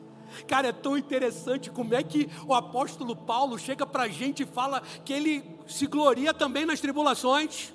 [0.47, 4.45] Cara, é tão interessante como é que o apóstolo Paulo chega para a gente e
[4.45, 7.71] fala que ele se gloria também nas tribulações.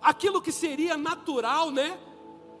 [0.00, 1.98] Aquilo que seria natural, né?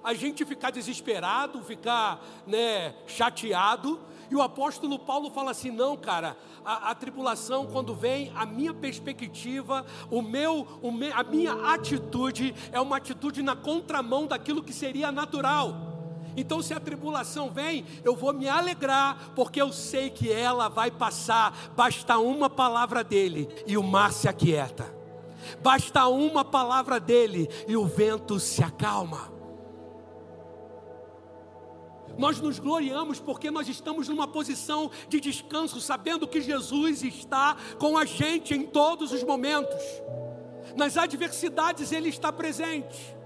[0.02, 4.00] A gente ficar desesperado, ficar né, chateado,
[4.32, 8.72] e o apóstolo Paulo fala assim: não, cara, a, a tribulação, quando vem, a minha
[8.72, 14.72] perspectiva, o meu, o me, a minha atitude é uma atitude na contramão daquilo que
[14.72, 15.92] seria natural.
[16.34, 20.90] Então, se a tribulação vem, eu vou me alegrar, porque eu sei que ela vai
[20.90, 21.54] passar.
[21.76, 24.90] Basta uma palavra dele e o mar se aquieta.
[25.62, 29.31] Basta uma palavra dele e o vento se acalma.
[32.18, 37.96] Nós nos gloriamos porque nós estamos numa posição de descanso, sabendo que Jesus está com
[37.96, 39.82] a gente em todos os momentos.
[40.76, 43.16] Nas adversidades Ele está presente.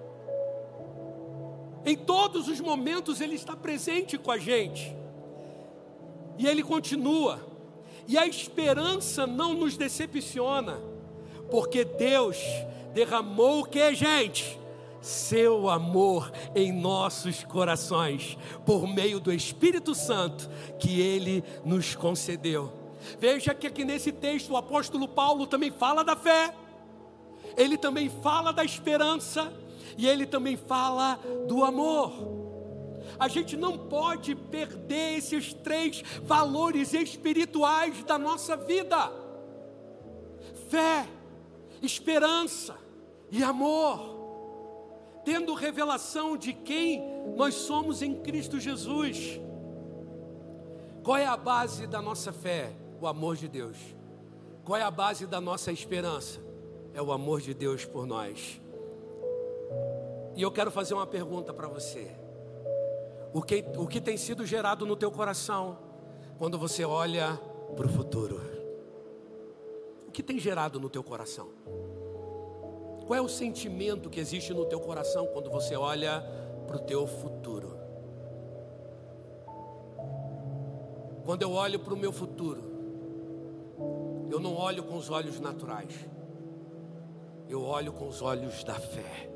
[1.84, 4.94] Em todos os momentos Ele está presente com a gente.
[6.38, 7.40] E Ele continua.
[8.08, 10.80] E a esperança não nos decepciona,
[11.50, 12.36] porque Deus
[12.94, 14.58] derramou o que, gente?
[15.06, 22.72] Seu amor em nossos corações, por meio do Espírito Santo que Ele nos concedeu.
[23.20, 26.52] Veja que aqui nesse texto o apóstolo Paulo também fala da fé
[27.56, 29.52] ele também fala da esperança
[29.96, 32.12] e ele também fala do amor.
[33.18, 39.10] A gente não pode perder esses três valores espirituais da nossa vida:
[40.68, 41.08] fé,
[41.80, 42.76] esperança
[43.30, 44.15] e amor.
[45.26, 47.02] Tendo revelação de quem
[47.36, 49.38] nós somos em Cristo Jesus.
[51.02, 52.72] Qual é a base da nossa fé?
[52.98, 53.76] O amor de Deus.
[54.64, 56.46] Qual é a base da nossa esperança?
[56.96, 58.58] é o amor de Deus por nós.
[60.34, 62.10] E eu quero fazer uma pergunta para você.
[63.34, 65.78] O que, o que tem sido gerado no teu coração
[66.38, 67.38] quando você olha
[67.76, 68.40] para o futuro?
[70.08, 71.50] O que tem gerado no teu coração?
[73.06, 76.20] Qual é o sentimento que existe no teu coração quando você olha
[76.66, 77.78] para o teu futuro?
[81.24, 82.64] Quando eu olho para o meu futuro,
[84.30, 86.16] eu não olho com os olhos naturais
[87.48, 89.30] eu olho com os olhos da fé.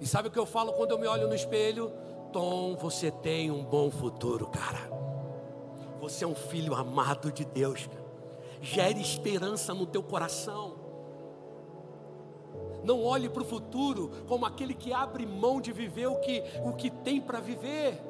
[0.00, 1.92] E sabe o que eu falo quando eu me olho no espelho?
[2.32, 4.90] Tom, você tem um bom futuro, cara.
[6.00, 7.88] Você é um filho amado de Deus.
[8.62, 10.79] Gere esperança no teu coração.
[12.82, 16.72] Não olhe para o futuro como aquele que abre mão de viver o que, o
[16.72, 18.00] que tem para viver.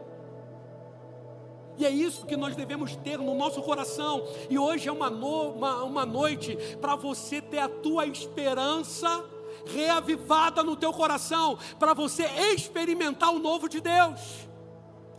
[1.76, 4.26] E é isso que nós devemos ter no nosso coração.
[4.50, 9.24] E hoje é uma, no, uma, uma noite para você ter a tua esperança
[9.66, 14.48] reavivada no teu coração, para você experimentar o novo de Deus.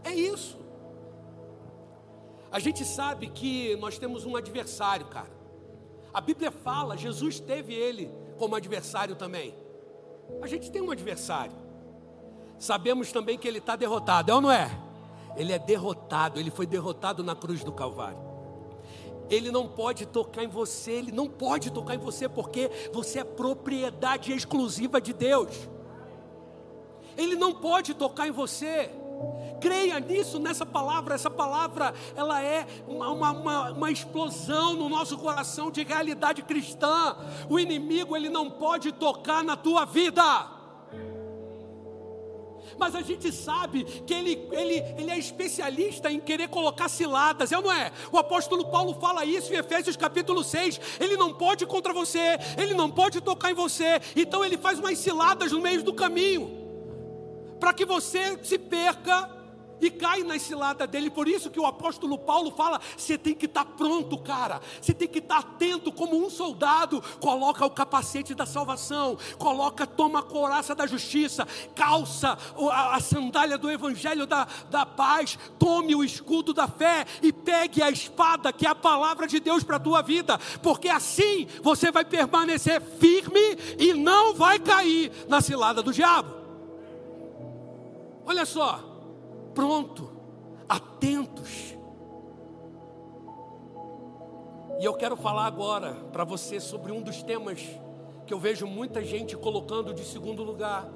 [0.03, 0.59] É isso.
[2.51, 5.31] A gente sabe que nós temos um adversário, cara.
[6.13, 8.11] A Bíblia fala, Jesus teve ele
[8.41, 9.53] como adversário também.
[10.41, 11.53] A gente tem um adversário.
[12.57, 14.67] Sabemos também que ele está derrotado, é ou não é?
[15.35, 18.17] ele é derrotado, ele foi derrotado na cruz do Calvário.
[19.29, 23.23] Ele não pode tocar em você, ele não pode tocar em você porque você é
[23.23, 25.69] propriedade exclusiva de Deus.
[27.15, 28.89] Ele não pode tocar em você.
[29.61, 31.15] Creia nisso, nessa palavra.
[31.15, 37.15] Essa palavra, ela é uma, uma, uma, explosão no nosso coração de realidade cristã.
[37.49, 40.59] O inimigo, ele não pode tocar na tua vida
[42.77, 47.57] mas a gente sabe que ele, ele, ele é especialista em querer colocar ciladas, é
[47.57, 47.91] ou não é?
[48.11, 50.79] O apóstolo Paulo fala isso em Efésios capítulo 6.
[50.99, 54.97] Ele não pode contra você, ele não pode tocar em você, então ele faz umas
[54.97, 56.49] ciladas no meio do caminho,
[57.59, 59.40] para que você se perca
[59.81, 61.09] e cai na cilada dele.
[61.09, 64.61] Por isso que o apóstolo Paulo fala: você tem que estar tá pronto, cara.
[64.81, 67.01] Você tem que estar tá atento como um soldado.
[67.19, 72.37] Coloca o capacete da salvação, coloca, toma a coraça da justiça, calça
[72.71, 77.89] a, sandália do evangelho da, da paz, tome o escudo da fé e pegue a
[77.89, 82.05] espada, que é a palavra de Deus para a tua vida, porque assim você vai
[82.05, 86.41] permanecer firme e não vai cair na cilada do diabo.
[88.25, 88.90] Olha só,
[89.53, 90.09] pronto,
[90.67, 91.75] atentos.
[94.79, 97.61] E eu quero falar agora para você sobre um dos temas
[98.25, 100.89] que eu vejo muita gente colocando de segundo lugar,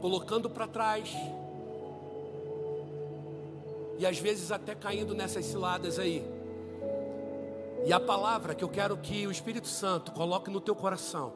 [0.00, 1.14] colocando para trás,
[3.98, 6.24] e às vezes até caindo nessas ciladas aí.
[7.84, 11.32] E a palavra que eu quero que o Espírito Santo coloque no teu coração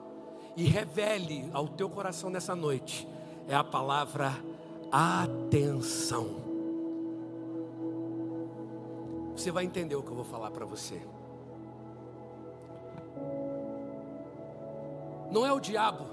[0.56, 3.06] e revele ao teu coração nessa noite
[3.46, 4.32] é a palavra
[4.90, 6.45] atenção.
[9.36, 11.00] Você vai entender o que eu vou falar para você.
[15.30, 16.06] Não é o diabo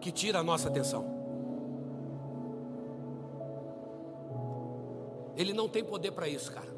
[0.00, 1.04] que tira a nossa atenção.
[5.36, 6.68] Ele não tem poder para isso, cara.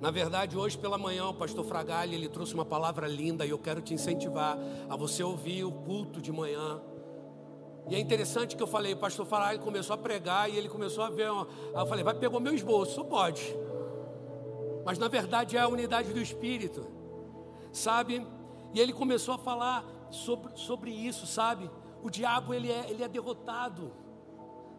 [0.00, 3.58] Na verdade, hoje pela manhã, o pastor Fragalli, ele trouxe uma palavra linda e eu
[3.58, 4.56] quero te incentivar
[4.88, 6.80] a você ouvir o culto de manhã.
[7.88, 11.04] E é interessante que eu falei, o pastor Fragalli começou a pregar e ele começou
[11.04, 11.26] a ver.
[11.26, 13.54] Eu falei, vai pegar o meu esboço, pode
[14.88, 16.86] mas na verdade é a unidade do Espírito,
[17.70, 18.26] sabe?
[18.72, 21.70] E ele começou a falar sobre, sobre isso, sabe?
[22.02, 23.92] O diabo ele é, ele é derrotado,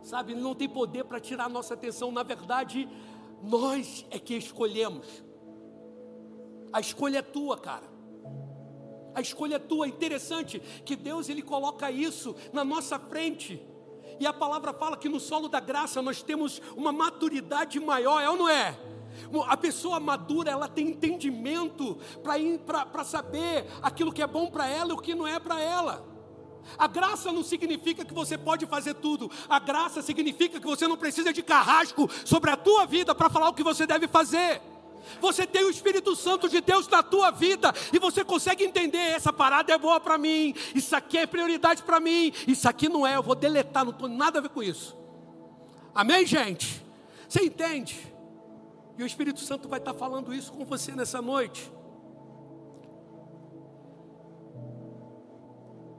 [0.01, 0.31] sabe?
[0.31, 2.11] Ele não tem poder para tirar a nossa atenção.
[2.11, 2.89] Na verdade,
[3.43, 5.23] nós é que escolhemos.
[6.73, 7.85] A escolha é tua, cara.
[9.13, 9.87] A escolha é tua.
[9.87, 13.61] Interessante que Deus ele coloca isso na nossa frente.
[14.19, 18.27] E a palavra fala que no solo da graça nós temos uma maturidade maior, é
[18.27, 18.89] ou não é?
[19.47, 21.97] A pessoa madura, ela tem entendimento
[22.65, 26.05] para saber aquilo que é bom para ela e o que não é para ela.
[26.77, 29.29] A graça não significa que você pode fazer tudo.
[29.47, 33.49] A graça significa que você não precisa de carrasco sobre a tua vida para falar
[33.49, 34.61] o que você deve fazer.
[35.19, 39.33] Você tem o Espírito Santo de Deus na tua vida e você consegue entender essa
[39.33, 43.15] parada é boa para mim, isso aqui é prioridade para mim, isso aqui não é,
[43.15, 44.97] eu vou deletar, não tem nada a ver com isso.
[45.95, 46.85] Amém, gente?
[47.27, 48.08] Você entende?
[48.99, 51.71] E o Espírito Santo vai estar falando isso com você nessa noite.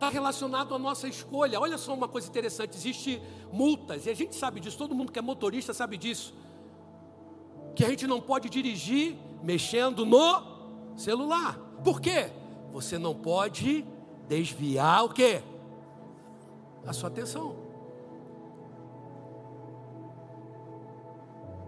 [0.00, 1.60] está relacionado à nossa escolha.
[1.60, 3.20] Olha só uma coisa interessante: existe
[3.52, 6.34] multas, e a gente sabe disso, todo mundo que é motorista sabe disso.
[7.76, 11.58] Que a gente não pode dirigir mexendo no celular.
[11.84, 12.30] Por quê?
[12.72, 13.84] Você não pode
[14.26, 15.42] desviar o quê?
[16.86, 17.59] A sua atenção.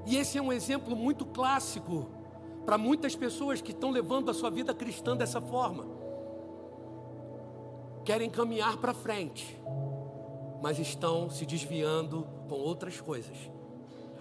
[0.07, 2.09] E esse é um exemplo muito clássico
[2.65, 6.03] para muitas pessoas que estão levando a sua vida cristã dessa forma
[8.05, 9.57] querem caminhar para frente,
[10.61, 13.37] mas estão se desviando com outras coisas.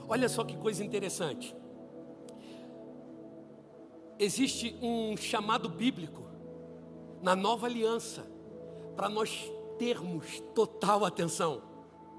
[0.08, 1.56] Olha só que coisa interessante.
[4.20, 6.22] Existe um chamado bíblico
[7.22, 8.24] na nova aliança
[8.96, 11.70] para nós termos total atenção.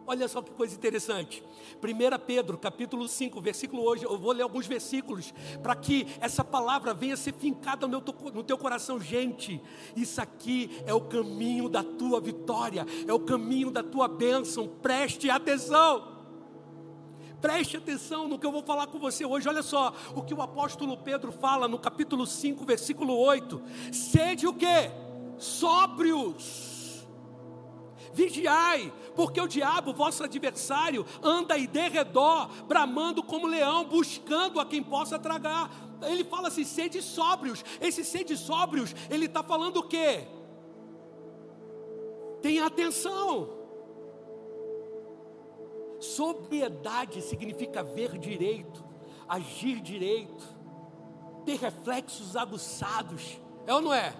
[0.07, 1.43] Olha só que coisa interessante.
[1.83, 5.33] 1 Pedro, capítulo 5, versículo hoje, eu vou ler alguns versículos
[5.63, 8.01] para que essa palavra venha ser fincada no
[8.43, 9.01] teu, coração.
[9.01, 9.63] Gente,
[9.95, 14.67] isso aqui é o caminho da tua vitória, é o caminho da tua bênção.
[14.67, 16.11] Preste atenção.
[17.41, 19.49] Preste atenção no que eu vou falar com você hoje.
[19.49, 23.63] Olha só o que o apóstolo Pedro fala no capítulo 5, versículo 8.
[23.93, 24.91] Sede o que?
[25.39, 26.72] Sóbrios
[28.13, 34.67] Vigiai, porque o diabo, vosso adversário, anda aí de redor, bramando como leão, buscando a
[34.67, 35.71] quem possa tragar.
[36.03, 37.65] Ele fala assim: sede sóbrios.
[37.81, 40.27] Esse sede sóbrios, ele está falando o quê?
[42.41, 43.61] Tenha atenção.
[46.01, 48.85] Sobriedade significa ver direito,
[49.29, 50.45] agir direito,
[51.47, 53.41] ter reflexos aguçados.
[53.67, 54.13] É ou não é?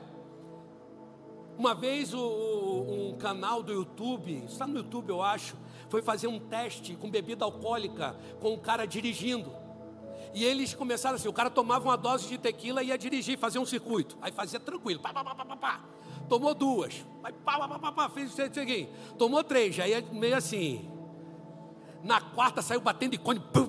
[1.63, 5.55] Uma vez o, um canal do YouTube, está no YouTube eu acho,
[5.89, 9.55] foi fazer um teste com bebida alcoólica com um cara dirigindo.
[10.35, 13.61] E eles começaram assim: o cara tomava uma dose de tequila e ia dirigir, fazer
[13.61, 14.19] um circuito.
[14.21, 15.81] Aí fazia tranquilo, pá, pá, pá, pá, pá.
[16.29, 18.89] Tomou duas, aí pá, pá, pá, pá, pá fez isso aqui.
[19.17, 20.91] Tomou três, aí é meio assim.
[22.03, 23.67] Na quarta saiu batendo pum, pum,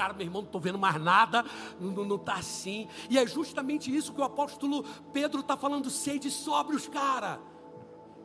[0.00, 1.44] cara, meu irmão, não estou vendo mais nada,
[1.78, 2.88] não está assim.
[3.10, 7.40] E é justamente isso que o apóstolo Pedro está falando, sede sóbrios, cara.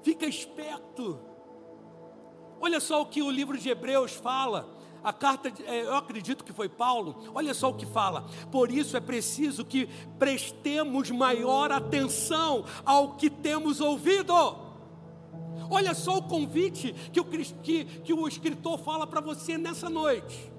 [0.02, 1.20] Fica esperto.
[2.62, 4.74] Olha só o que o livro de Hebreus fala.
[5.04, 8.26] A carta, é, eu acredito que foi Paulo, olha só o que fala.
[8.52, 9.88] Por isso é preciso que
[10.18, 14.65] prestemos maior atenção ao que temos ouvido.
[15.70, 20.52] Olha só o convite que o, que, que o escritor fala para você nessa noite.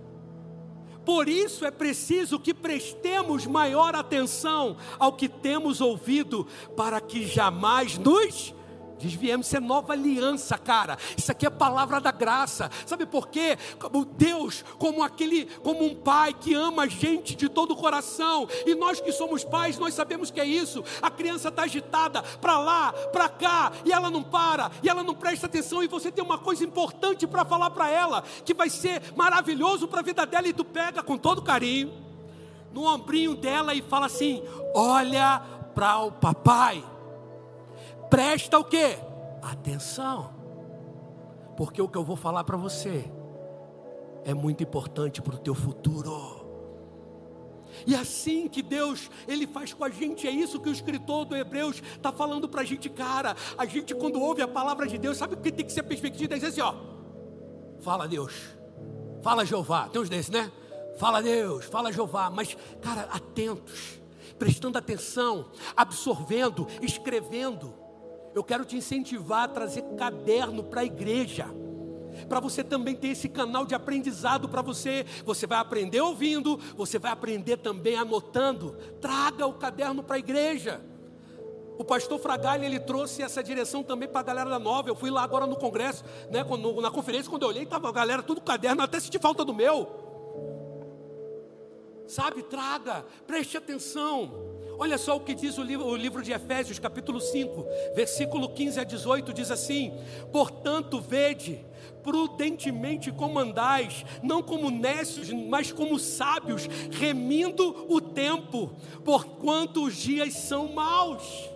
[1.05, 7.97] Por isso é preciso que prestemos maior atenção ao que temos ouvido, para que jamais
[7.97, 8.53] nos
[8.99, 10.97] Desviemos, isso é nova aliança, cara.
[11.17, 12.71] Isso aqui é palavra da graça.
[12.87, 13.59] Sabe por quê?
[13.79, 18.49] Como Deus, como aquele, como um pai que ama a gente de todo o coração.
[18.65, 20.83] E nós que somos pais, nós sabemos que é isso.
[21.03, 25.15] A criança está agitada para lá, para cá, e ela não para, e ela não
[25.15, 25.83] presta atenção.
[25.83, 30.01] E você tem uma coisa importante para falar para ela, que vai ser maravilhoso para
[30.01, 31.93] a vida dela, e tu pega com todo carinho
[32.73, 34.43] no ombrinho dela e fala assim:
[34.75, 35.43] Olha
[35.75, 36.85] para o papai
[38.11, 38.99] presta o que?
[39.43, 40.35] Atenção.
[41.57, 43.11] Porque o que eu vou falar para você
[44.25, 46.45] é muito importante para o teu futuro.
[47.87, 51.37] E assim que Deus ele faz com a gente, é isso que o escritor do
[51.37, 53.37] Hebreus está falando para a gente, cara.
[53.57, 56.35] A gente quando ouve a palavra de Deus, sabe o que tem que ser perspectiva?
[56.35, 56.75] É dizer assim, ó,
[57.81, 58.35] fala Deus,
[59.23, 60.51] fala Jeová, tem uns desses, né?
[60.99, 64.01] Fala Deus, fala Jeová, mas cara, atentos,
[64.39, 67.86] prestando atenção, absorvendo, escrevendo
[68.37, 71.47] eu quero te incentivar a trazer caderno para a igreja.
[72.29, 75.07] Para você também ter esse canal de aprendizado para você.
[75.25, 78.77] Você vai aprender ouvindo, você vai aprender também anotando.
[79.01, 80.83] Traga o caderno para a igreja.
[81.79, 84.91] O pastor Fragalha, ele trouxe essa direção também para a galera da nova.
[84.91, 87.93] Eu fui lá agora no congresso, né, quando, na conferência, quando eu olhei, estava a
[87.93, 89.89] galera tudo caderno, até senti falta do meu.
[92.07, 94.56] Sabe, traga, preste atenção.
[94.79, 98.81] Olha só o que diz o livro, o livro de Efésios, capítulo 5, versículo 15
[98.81, 99.93] a 18, diz assim:
[100.31, 101.65] Portanto, vede,
[102.03, 108.71] prudentemente comandais, não como nécios, mas como sábios, remindo o tempo,
[109.05, 111.56] porquanto os dias são maus.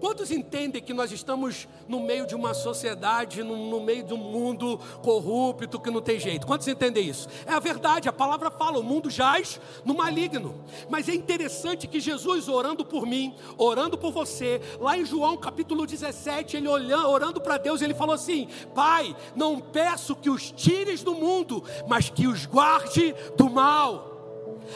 [0.00, 4.18] Quantos entendem que nós estamos no meio de uma sociedade, no, no, meio de um
[4.18, 6.46] mundo corrupto que não tem jeito?
[6.46, 7.28] Quantos entendem isso?
[7.46, 10.54] É a verdade, a palavra fala: o mundo jaz no maligno.
[10.90, 15.86] Mas é interessante que Jesus, orando por mim, orando por você, lá em João capítulo
[15.86, 21.02] 17, ele olhando, orando para Deus, ele falou assim: Pai, não peço que os tires
[21.02, 24.15] do mundo, mas que os guarde do mal.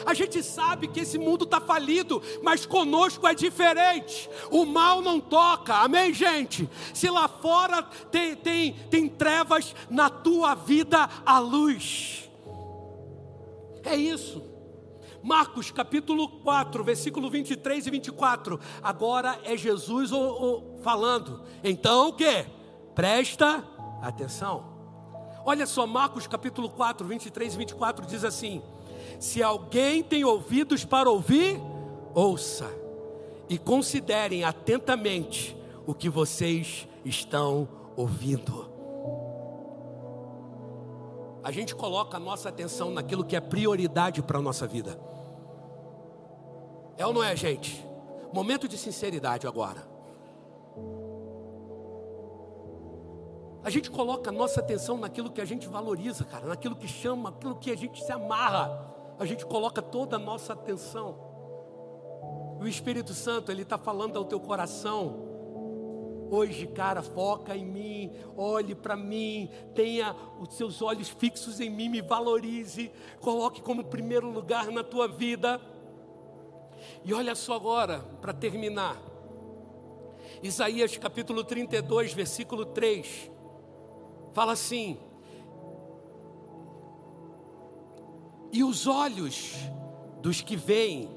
[0.04, 4.28] A gente sabe que esse mundo está falido, mas conosco é diferente.
[4.50, 6.68] O mal não toca, amém, gente?
[6.94, 12.30] Se lá fora tem, tem, tem trevas, na tua vida a luz.
[13.84, 14.50] É isso.
[15.22, 18.58] Marcos capítulo 4, versículo 23 e 24.
[18.82, 21.42] Agora é Jesus o, o, falando.
[21.62, 22.46] Então o que?
[22.94, 23.64] Presta
[24.02, 24.70] atenção.
[25.44, 28.62] Olha só, Marcos capítulo 4, 23 e 24 diz assim:
[29.20, 31.60] se alguém tem ouvidos para ouvir,
[32.14, 32.66] ouça
[33.50, 35.54] e considerem atentamente
[35.86, 38.70] o que vocês estão ouvindo.
[41.44, 44.98] A gente coloca a nossa atenção naquilo que é prioridade para a nossa vida.
[46.96, 47.86] É ou não é, gente?
[48.32, 49.86] Momento de sinceridade agora.
[53.62, 57.30] A gente coloca a nossa atenção naquilo que a gente valoriza, cara, naquilo que chama,
[57.30, 61.14] naquilo que a gente se amarra a gente coloca toda a nossa atenção.
[62.58, 65.28] O Espírito Santo, Ele está falando ao teu coração.
[66.30, 71.90] Hoje, cara, foca em mim, olhe para mim, tenha os seus olhos fixos em mim,
[71.90, 72.90] me valorize,
[73.20, 75.60] coloque como primeiro lugar na tua vida.
[77.04, 78.96] E olha só agora, para terminar,
[80.42, 83.30] Isaías capítulo 32, versículo 3,
[84.32, 84.98] fala assim:
[88.52, 89.54] E os olhos
[90.20, 91.08] dos que veem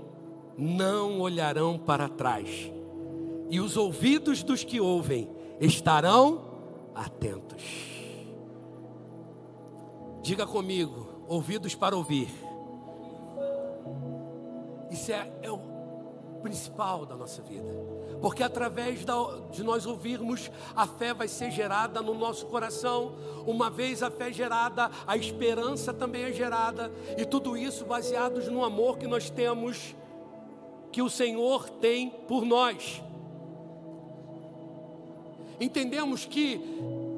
[0.57, 2.71] não olharão para trás,
[3.49, 5.29] e os ouvidos dos que ouvem
[5.59, 6.41] estarão
[6.93, 7.63] atentos.
[10.21, 12.29] Diga comigo, ouvidos para ouvir.
[14.89, 15.72] Isso é, é o
[16.43, 18.99] principal da nossa vida porque através
[19.51, 23.15] de nós ouvirmos, a fé vai ser gerada no nosso coração.
[23.45, 28.63] Uma vez a fé gerada, a esperança também é gerada, e tudo isso baseados no
[28.63, 29.93] amor que nós temos,
[30.89, 33.03] que o Senhor tem por nós.
[35.59, 36.61] Entendemos que,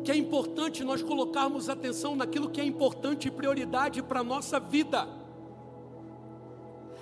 [0.03, 4.59] que é importante nós colocarmos atenção naquilo que é importante e prioridade para a nossa
[4.59, 5.07] vida.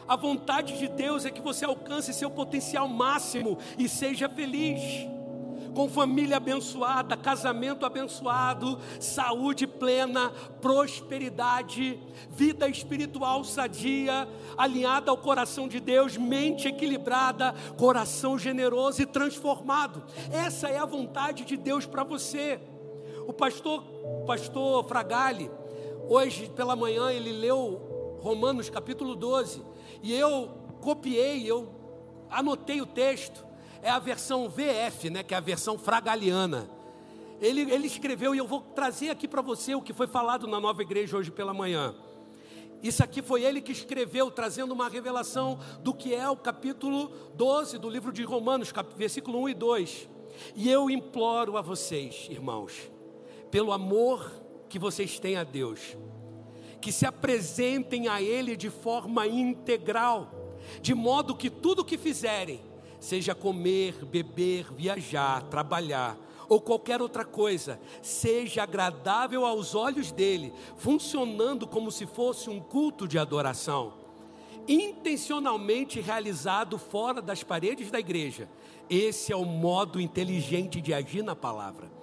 [0.08, 4.82] A vontade de Deus é que você alcance seu potencial máximo e seja feliz.
[5.74, 10.32] Com família abençoada, casamento abençoado, saúde plena,
[10.62, 12.00] prosperidade,
[12.30, 20.04] vida espiritual sadia, alinhada ao coração de Deus, mente equilibrada, coração generoso e transformado.
[20.32, 22.60] Essa é a vontade de Deus para você.
[23.26, 23.84] O pastor,
[24.28, 25.50] pastor Fragale,
[26.08, 27.93] hoje pela manhã, ele leu
[28.24, 29.62] Romanos capítulo 12.
[30.02, 30.48] E eu
[30.80, 31.76] copiei, eu
[32.32, 33.46] anotei o texto.
[33.82, 36.70] É a versão VF, né, que é a versão fragaliana.
[37.42, 40.58] Ele, ele escreveu, e eu vou trazer aqui para você o que foi falado na
[40.58, 41.94] nova igreja hoje pela manhã.
[42.82, 47.78] Isso aqui foi ele que escreveu, trazendo uma revelação do que é o capítulo 12
[47.78, 50.10] do livro de Romanos, versículo 1 e 2.
[50.56, 52.90] E eu imploro a vocês, irmãos,
[53.52, 54.32] pelo amor
[54.70, 55.98] que vocês têm a Deus,
[56.84, 62.60] que se apresentem a Ele de forma integral, de modo que tudo o que fizerem,
[63.00, 66.18] seja comer, beber, viajar, trabalhar
[66.50, 73.08] ou qualquer outra coisa, seja agradável aos olhos dele, funcionando como se fosse um culto
[73.08, 73.94] de adoração,
[74.68, 78.50] intencionalmente realizado fora das paredes da igreja.
[78.90, 82.03] Esse é o modo inteligente de agir na palavra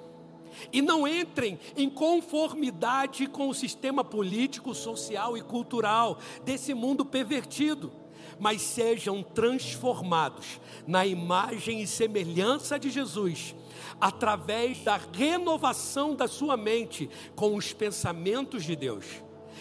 [0.72, 7.92] e não entrem em conformidade com o sistema político, social e cultural desse mundo pervertido,
[8.38, 13.54] mas sejam transformados na imagem e semelhança de Jesus,
[14.00, 19.04] através da renovação da sua mente com os pensamentos de Deus.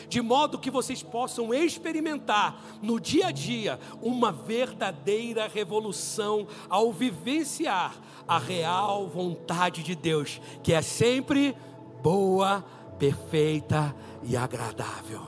[0.10, 7.96] De modo que vocês possam experimentar no dia a dia uma verdadeira revolução ao vivenciar
[8.28, 11.56] a real vontade de Deus, que é sempre
[12.02, 12.66] boa,
[12.98, 15.22] perfeita e agradável.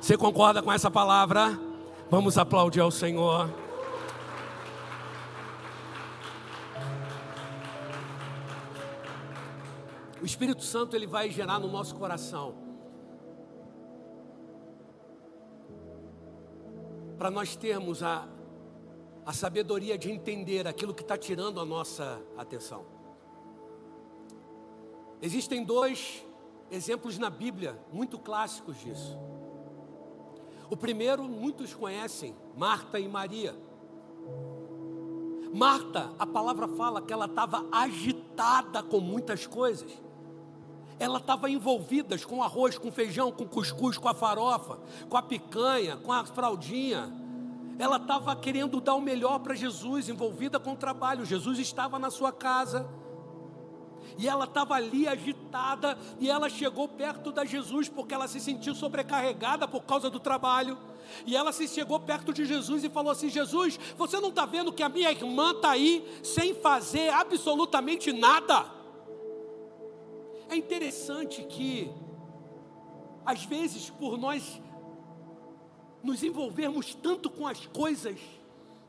[0.00, 1.58] Você concorda com essa palavra?
[2.08, 3.52] Vamos aplaudir ao Senhor.
[10.22, 12.65] O Espírito Santo ele vai gerar no nosso coração
[17.18, 18.28] para nós termos a,
[19.24, 22.84] a sabedoria de entender aquilo que está tirando a nossa atenção.
[25.20, 26.24] Existem dois
[26.70, 29.18] exemplos na Bíblia muito clássicos disso.
[30.68, 33.54] O primeiro, muitos conhecem, Marta e Maria.
[35.54, 39.90] Marta, a palavra fala que ela estava agitada com muitas coisas.
[40.98, 44.78] Ela estava envolvida com arroz, com feijão, com cuscuz, com a farofa,
[45.08, 47.12] com a picanha, com a fraldinha.
[47.78, 51.26] Ela estava querendo dar o melhor para Jesus, envolvida com o trabalho.
[51.26, 52.88] Jesus estava na sua casa.
[54.18, 58.74] E ela estava ali agitada, e ela chegou perto da Jesus porque ela se sentiu
[58.74, 60.78] sobrecarregada por causa do trabalho.
[61.26, 64.72] E ela se chegou perto de Jesus e falou assim: Jesus, você não está vendo
[64.72, 68.75] que a minha irmã está aí sem fazer absolutamente nada?
[70.48, 71.90] É interessante que,
[73.24, 74.60] às vezes, por nós
[76.02, 78.18] nos envolvermos tanto com as coisas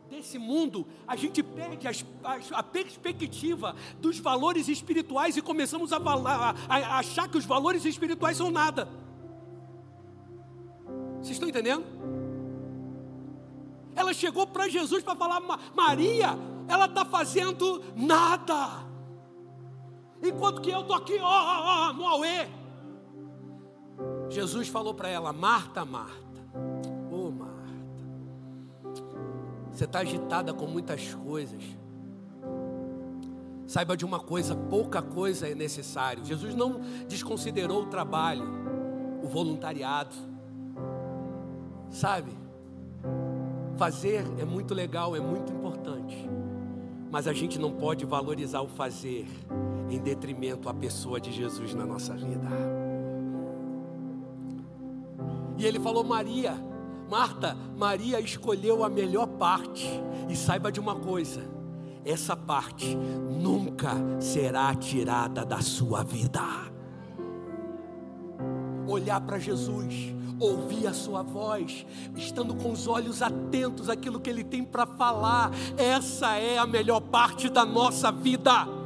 [0.09, 5.97] desse mundo, a gente perde as, as, a perspectiva dos valores espirituais e começamos a,
[5.97, 8.87] a, a achar que os valores espirituais são nada.
[11.17, 11.83] Vocês estão entendendo?
[13.95, 15.41] Ela chegou para Jesus para falar:
[15.75, 16.37] Maria,
[16.67, 18.86] ela está fazendo nada.
[20.23, 22.47] Enquanto que eu estou aqui, ó, ó, ó, no Aue.
[24.29, 26.41] Jesus falou para ela: Marta, Marta,
[27.11, 28.03] ô oh, Marta,
[29.71, 31.63] você está agitada com muitas coisas.
[33.67, 36.25] Saiba de uma coisa: pouca coisa é necessário.
[36.25, 38.45] Jesus não desconsiderou o trabalho,
[39.23, 40.15] o voluntariado.
[41.89, 42.31] Sabe?
[43.77, 46.26] Fazer é muito legal, é muito importante.
[47.11, 49.25] Mas a gente não pode valorizar o fazer
[49.89, 52.47] em detrimento à pessoa de Jesus na nossa vida.
[55.57, 56.53] E ele falou: Maria,
[57.09, 59.87] Marta, Maria escolheu a melhor parte.
[60.29, 61.41] E saiba de uma coisa:
[62.05, 66.41] essa parte nunca será tirada da sua vida.
[68.87, 71.85] Olhar para Jesus, ouvir a sua voz,
[72.15, 77.01] estando com os olhos atentos àquilo que ele tem para falar, essa é a melhor
[77.01, 78.77] parte da nossa vida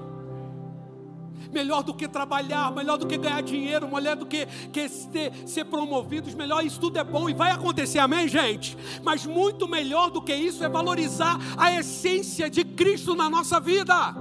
[1.51, 5.65] melhor do que trabalhar, melhor do que ganhar dinheiro, melhor do que, que ser, ser
[5.65, 8.77] promovidos, melhor, isso tudo é bom e vai acontecer, amém, gente?
[9.03, 14.15] Mas muito melhor do que isso é valorizar a essência de Cristo na nossa vida,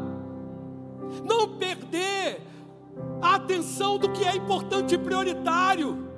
[1.25, 2.43] não perder
[3.23, 6.10] a atenção do que é importante e prioritário.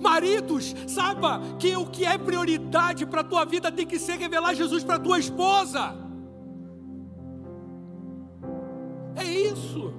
[0.00, 4.54] Maridos, saiba que o que é prioridade para a tua vida tem que ser revelar
[4.54, 5.94] Jesus para a tua esposa.
[9.16, 9.92] É isso.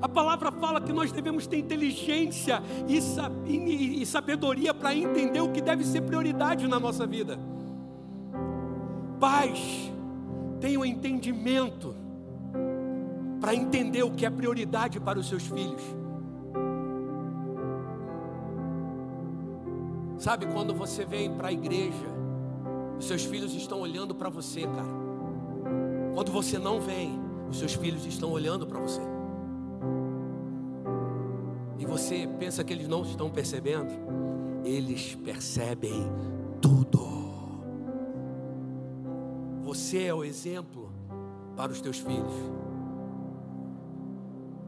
[0.00, 5.84] A palavra fala que nós devemos ter inteligência e, sabedoria para entender o que deve
[5.84, 7.38] ser prioridade na nossa vida.
[9.18, 9.90] Pais,
[10.60, 11.94] tenham entendimento
[13.40, 15.82] para entender o que é prioridade para os seus filhos.
[20.18, 22.06] Sabe quando você vem para a igreja,
[22.98, 25.06] os seus filhos estão olhando para você, cara.
[26.14, 27.18] Quando você não vem,
[27.50, 29.02] os seus filhos estão olhando para você
[31.78, 33.90] e você pensa que eles não estão percebendo,
[34.64, 36.06] eles percebem
[36.60, 37.06] tudo.
[39.62, 40.90] Você é o exemplo
[41.54, 42.32] para os teus filhos.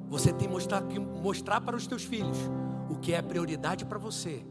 [0.09, 2.38] Você tem mostrar, que mostrar para os teus filhos
[2.90, 4.44] o que é prioridade para você,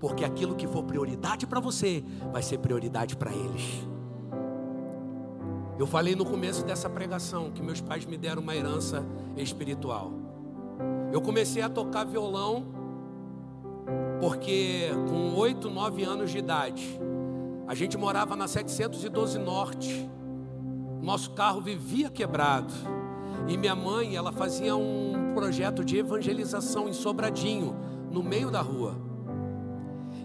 [0.00, 3.86] porque aquilo que for prioridade para você vai ser prioridade para eles.
[5.78, 10.10] Eu falei no começo dessa pregação que meus pais me deram uma herança espiritual.
[11.12, 12.66] Eu comecei a tocar violão
[14.20, 17.00] porque com 8, 9 anos de idade,
[17.66, 20.10] a gente morava na 712 Norte.
[21.02, 22.72] Nosso carro vivia quebrado.
[23.48, 27.74] E minha mãe, ela fazia um projeto de evangelização em Sobradinho,
[28.10, 29.09] no meio da rua.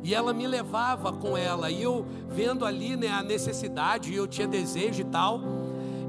[0.06, 4.48] E ela me levava com ela, e eu vendo ali né, a necessidade, eu tinha
[4.48, 5.42] desejo e tal.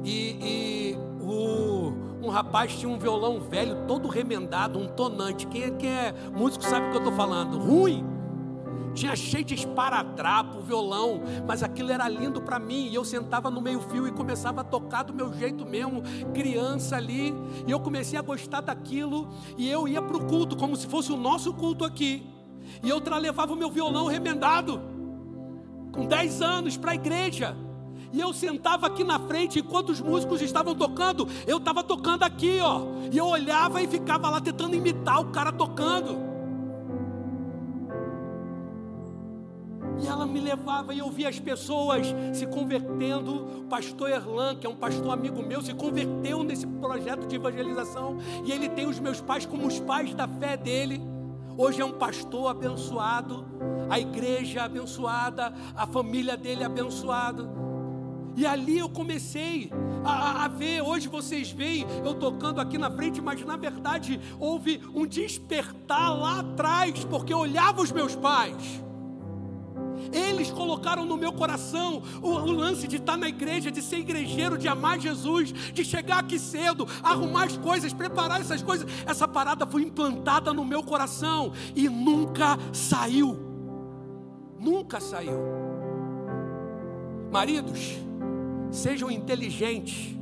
[0.05, 0.99] E, e
[2.23, 5.47] o rapaz tinha um violão velho, todo remendado, um tonante.
[5.47, 7.57] Quem é, quem é músico sabe o que eu estou falando.
[7.57, 8.05] Ruim.
[8.93, 12.89] Tinha cheio de esparadrapo, violão, mas aquilo era lindo para mim.
[12.89, 16.03] E eu sentava no meio-fio e começava a tocar do meu jeito mesmo,
[16.35, 17.33] criança ali.
[17.67, 19.27] E eu comecei a gostar daquilo.
[19.57, 22.36] E eu ia para o culto, como se fosse o nosso culto aqui.
[22.83, 24.81] E eu levava o meu violão remendado,
[25.93, 27.57] com 10 anos, para a igreja.
[28.13, 32.59] E eu sentava aqui na frente, enquanto os músicos estavam tocando, eu estava tocando aqui,
[32.61, 32.83] ó.
[33.13, 36.27] E eu olhava e ficava lá tentando imitar o cara tocando.
[39.99, 43.61] E ela me levava e eu via as pessoas se convertendo.
[43.61, 48.19] O pastor Erlan, que é um pastor amigo meu, se converteu nesse projeto de evangelização.
[48.45, 51.16] E ele tem os meus pais como os pais da fé dele.
[51.59, 53.47] Hoje é um pastor abençoado,
[53.89, 57.49] a igreja abençoada, a família dele abençoada.
[58.37, 59.71] E ali eu comecei
[60.05, 60.83] a, a, ver.
[60.83, 66.41] Hoje vocês veem eu tocando aqui na frente, mas na verdade houve um despertar lá
[66.41, 68.85] atrás, porque eu olhava os meus pais.
[70.13, 74.59] Eles colocaram no meu coração o, o, lance de estar na igreja, de ser igrejeiro,
[74.59, 78.89] de amar Jesus, de chegar aqui cedo, arrumar as coisas, preparar essas coisas.
[79.07, 83.39] Essa parada foi implantada no meu coração e nunca saiu.
[84.59, 85.39] Nunca saiu.
[87.31, 87.97] Maridos,
[88.71, 90.17] sejam inteligentes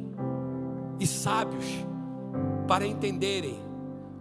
[0.99, 1.64] e sábios
[2.66, 3.59] para entenderem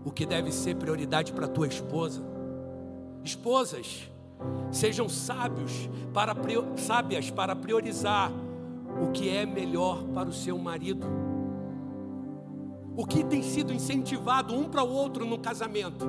[0.06, 2.24] o que deve ser prioridade para tua esposa.
[3.24, 4.10] Esposas,
[4.72, 6.36] Sejam sábios para,
[6.78, 8.32] sábias para priorizar
[9.02, 11.06] o que é melhor para o seu marido.
[12.96, 16.06] O que tem sido incentivado um para o outro no casamento.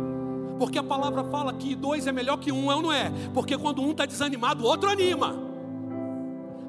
[0.59, 3.13] Porque a palavra fala que dois é melhor que um, é ou não é?
[3.33, 5.35] Porque quando um está desanimado, o outro anima.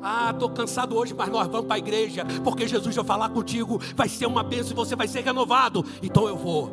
[0.02, 3.80] Ah, estou cansado hoje, mas nós vamos para a igreja, porque Jesus vai falar contigo,
[3.96, 5.84] vai ser uma bênção e você vai ser renovado.
[6.02, 6.72] Então eu vou.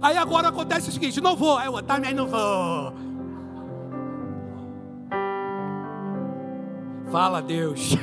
[0.00, 2.92] Aí agora acontece o seguinte: não vou, eu também não vou.
[7.10, 7.96] Fala, Deus.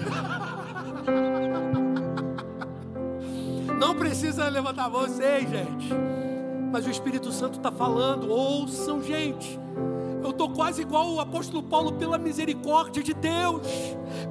[3.79, 5.89] Não precisa levantar vocês, gente.
[6.71, 8.31] Mas o Espírito Santo está falando.
[8.31, 9.59] Ouçam, gente.
[10.23, 13.61] Eu estou quase igual o apóstolo Paulo, pela misericórdia de Deus,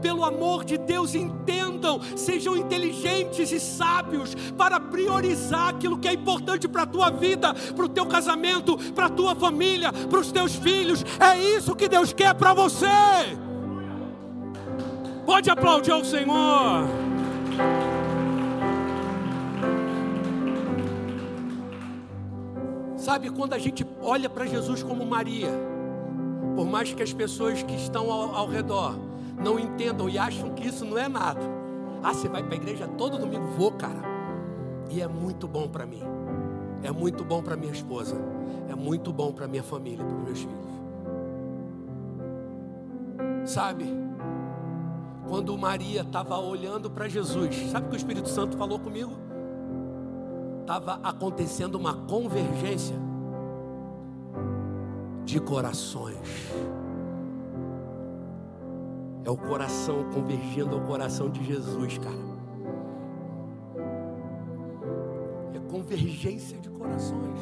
[0.03, 6.67] pelo amor de Deus, entendam, sejam inteligentes e sábios para priorizar aquilo que é importante
[6.67, 10.57] para a tua vida, para o teu casamento, para a tua família, para os teus
[10.57, 11.05] filhos.
[11.21, 13.44] É isso que Deus quer para você.
[15.25, 16.85] Pode aplaudir ao Senhor.
[22.97, 25.51] Sabe, quando a gente olha para Jesus como Maria,
[26.55, 28.97] por mais que as pessoas que estão ao, ao, redor
[29.43, 31.41] não entendam e acham que isso não é nada.
[32.03, 33.47] Ah, você vai para a igreja todo domingo?
[33.59, 34.03] Vou, cara.
[34.91, 36.03] E é muito bom para mim.
[36.83, 38.17] É muito bom para minha esposa.
[38.69, 40.65] É muito bom para minha família, para meus filhos.
[43.45, 44.04] Sabe?
[45.29, 49.13] Quando Maria estava olhando para Jesus, sabe o que o Espírito Santo falou comigo?
[50.61, 52.97] Estava acontecendo uma convergência
[55.25, 56.19] de corações.
[59.25, 62.35] É o coração convergindo ao coração de Jesus, cara.
[65.55, 67.39] É convergência de corações.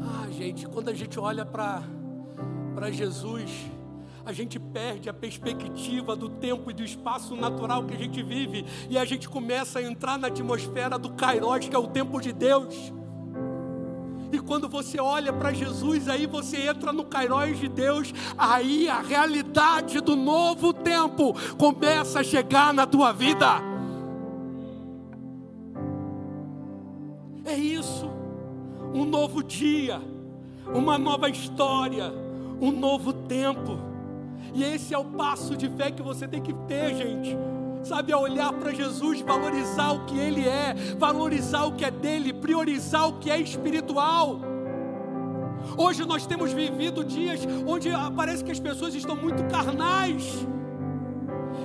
[0.00, 1.82] Ah, gente, quando a gente olha para
[2.92, 3.50] Jesus,
[4.24, 8.64] a gente perde a perspectiva do tempo e do espaço natural que a gente vive
[8.88, 12.32] e a gente começa a entrar na atmosfera do Kairos, que é o tempo de
[12.32, 12.92] Deus.
[14.32, 19.00] E quando você olha para Jesus, aí você entra no Kairos de Deus, aí a
[19.00, 23.62] realidade do novo tempo começa a chegar na tua vida.
[27.44, 28.10] É isso,
[28.94, 30.00] um novo dia,
[30.74, 32.10] uma nova história,
[32.60, 33.93] um novo tempo.
[34.54, 37.36] E esse é o passo de fé que você tem que ter, gente.
[37.82, 42.32] Sabe, a olhar para Jesus, valorizar o que Ele é, valorizar o que é dele,
[42.32, 44.40] priorizar o que é espiritual.
[45.76, 50.46] Hoje nós temos vivido dias onde parece que as pessoas estão muito carnais.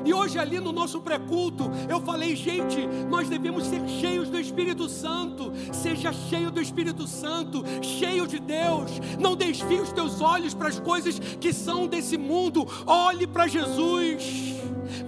[0.06, 4.88] E hoje, ali no nosso pré-culto, eu falei, gente, nós devemos ser cheios do Espírito
[4.88, 5.52] Santo.
[5.72, 8.92] Seja cheio do Espírito Santo, cheio de Deus.
[9.20, 12.68] Não desvie os teus olhos para as coisas que são desse mundo.
[12.86, 14.56] Olhe para Jesus.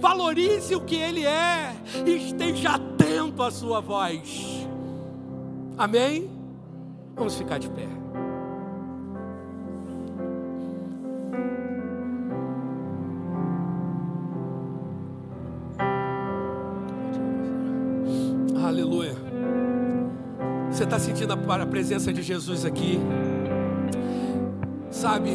[0.00, 1.74] Valorize o que Ele é
[2.06, 4.66] esteja atento à Sua voz.
[5.76, 6.30] Amém?
[7.16, 8.01] Vamos ficar de pé.
[21.42, 22.98] Sentindo a presença de Jesus aqui?
[24.90, 25.30] Sabe,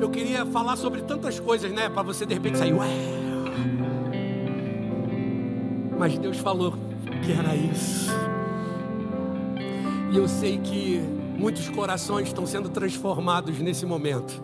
[0.00, 1.88] eu queria falar sobre tantas coisas, né?
[1.88, 2.86] Para você de repente sair, ué.
[5.98, 6.74] Mas Deus falou
[7.24, 8.10] que era isso.
[10.12, 11.00] E eu sei que
[11.38, 14.42] muitos corações estão sendo transformados nesse momento.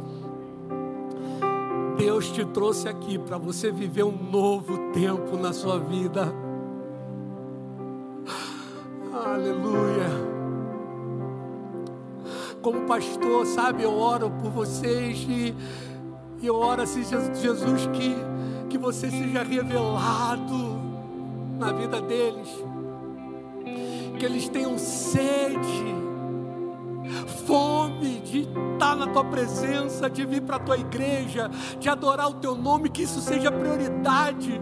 [1.96, 6.43] Deus te trouxe aqui para você viver um novo tempo na sua vida.
[12.64, 15.54] Como pastor, sabe, eu oro por vocês e,
[16.42, 18.16] eu oro assim, Jesus, que,
[18.70, 20.80] que você seja revelado
[21.58, 22.48] na vida deles,
[24.18, 25.94] que eles tenham sede
[27.46, 32.34] fome de estar na tua presença, de vir para a tua igreja, de adorar o
[32.36, 34.58] teu nome, que isso seja prioridade,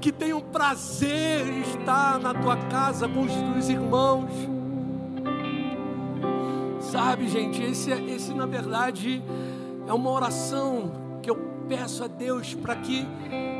[0.00, 4.61] que tenham prazer estar na tua casa com os teus irmãos.
[6.90, 9.22] Sabe, gente, esse, esse na verdade
[9.86, 11.36] é uma oração que eu
[11.68, 13.06] peço a Deus para que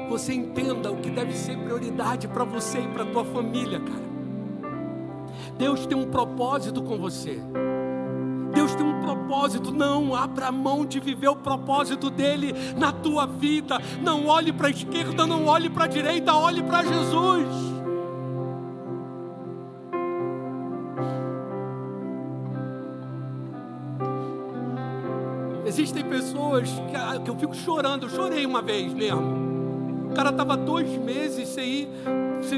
[0.08, 4.12] você entenda o que deve ser prioridade para você e para tua família, cara.
[5.56, 7.40] Deus tem um propósito com você.
[8.52, 9.72] Deus tem um propósito.
[9.72, 13.78] Não abra mão de viver o propósito dele na tua vida.
[14.02, 17.71] Não olhe para a esquerda, não olhe para a direita, olhe para Jesus.
[25.72, 28.02] Existem pessoas que, ah, que eu fico chorando.
[28.02, 30.10] Eu chorei uma vez mesmo.
[30.10, 31.88] O cara estava dois meses sem ir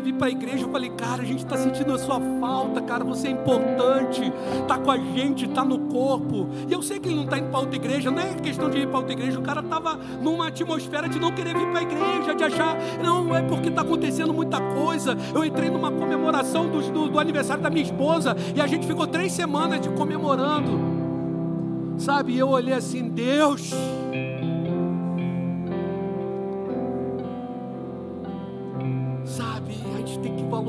[0.00, 3.04] vir para a igreja, eu falei, cara, a gente está sentindo a sua falta, cara,
[3.04, 4.20] você é importante,
[4.60, 6.48] está com a gente, está no corpo.
[6.68, 8.78] E eu sei que ele não está indo para outra igreja, não é questão de
[8.78, 11.82] ir para outra igreja, o cara estava numa atmosfera de não querer vir para a
[11.82, 15.16] igreja, de achar, não, é porque está acontecendo muita coisa.
[15.32, 19.06] Eu entrei numa comemoração do, do, do aniversário da minha esposa e a gente ficou
[19.06, 20.93] três semanas de comemorando.
[21.98, 23.72] Sabe, eu olhei assim, Deus.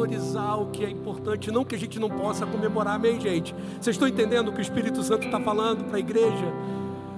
[0.05, 3.55] valorizar o que é importante, não que a gente não possa comemorar, amém, gente?
[3.79, 6.53] Vocês estão entendendo o que o Espírito Santo está falando para a igreja?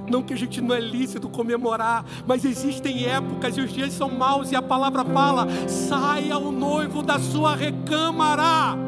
[0.10, 4.10] Não que a gente não é lícito comemorar, mas existem épocas e os dias são
[4.10, 8.87] maus, e a palavra fala: saia o noivo da sua recâmara.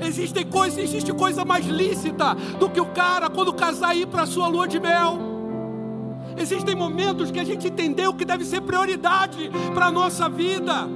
[0.00, 4.26] Existem coisas, existe coisa mais lícita do que o cara, quando casar, ir para a
[4.26, 5.18] sua lua de mel.
[6.36, 10.88] Existem momentos que a gente entendeu que deve ser prioridade para a nossa vida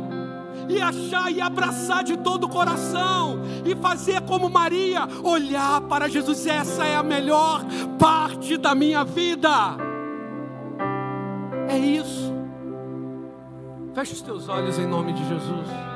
[0.69, 6.47] e achar e abraçar de todo o coração e fazer como Maria, olhar para Jesus.
[6.47, 7.65] Essa é a melhor
[7.99, 9.77] parte da minha vida.
[11.69, 12.35] É isso.
[13.95, 15.96] Feche os teus olhos em nome de Jesus.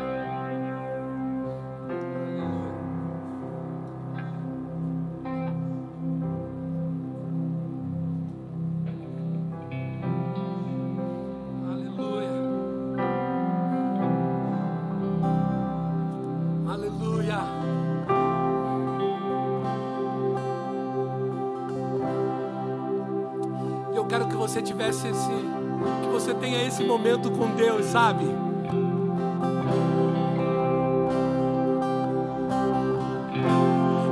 [27.90, 28.24] Sabe?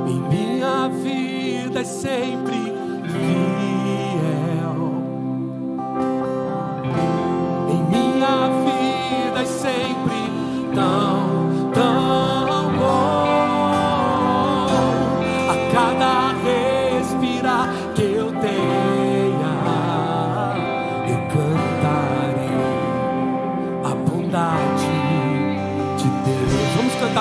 [0.05, 2.58] Em minha vida é sempre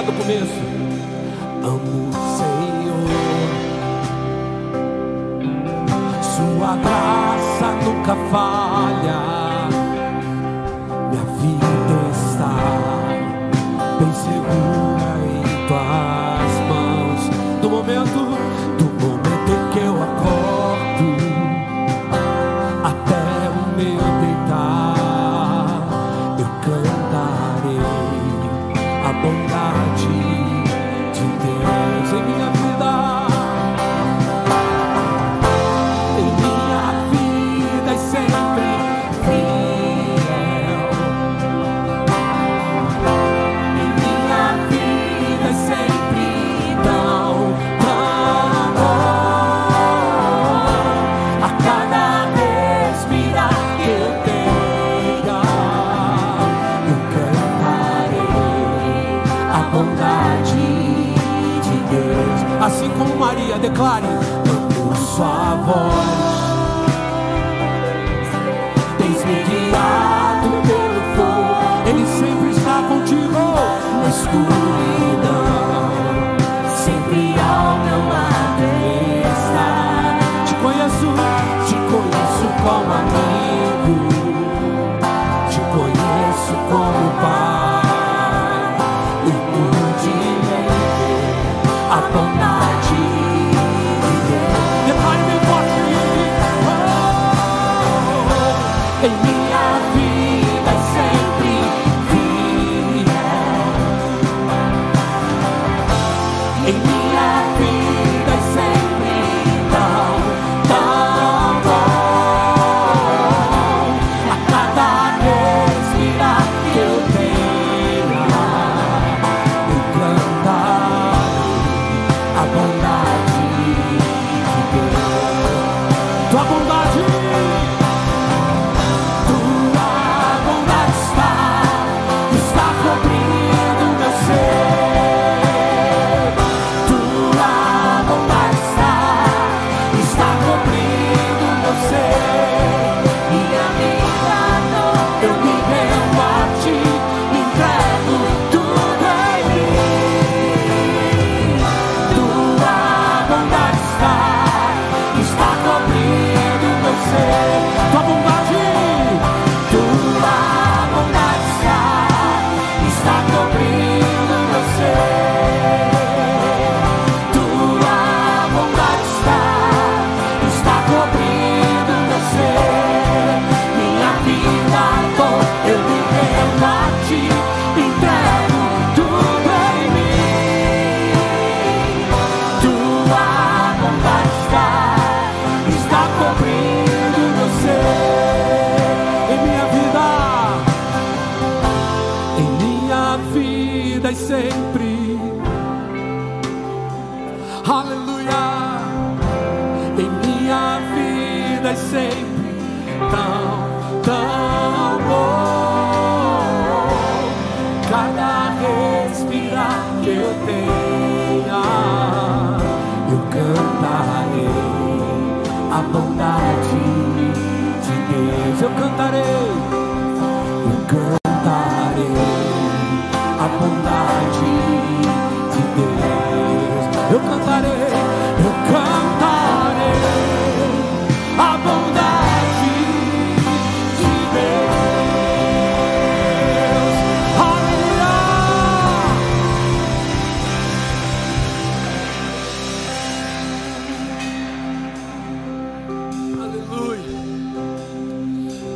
[0.09, 0.63] do começo.
[1.63, 3.09] Amo Senhor,
[6.23, 9.38] Sua graça nunca falha.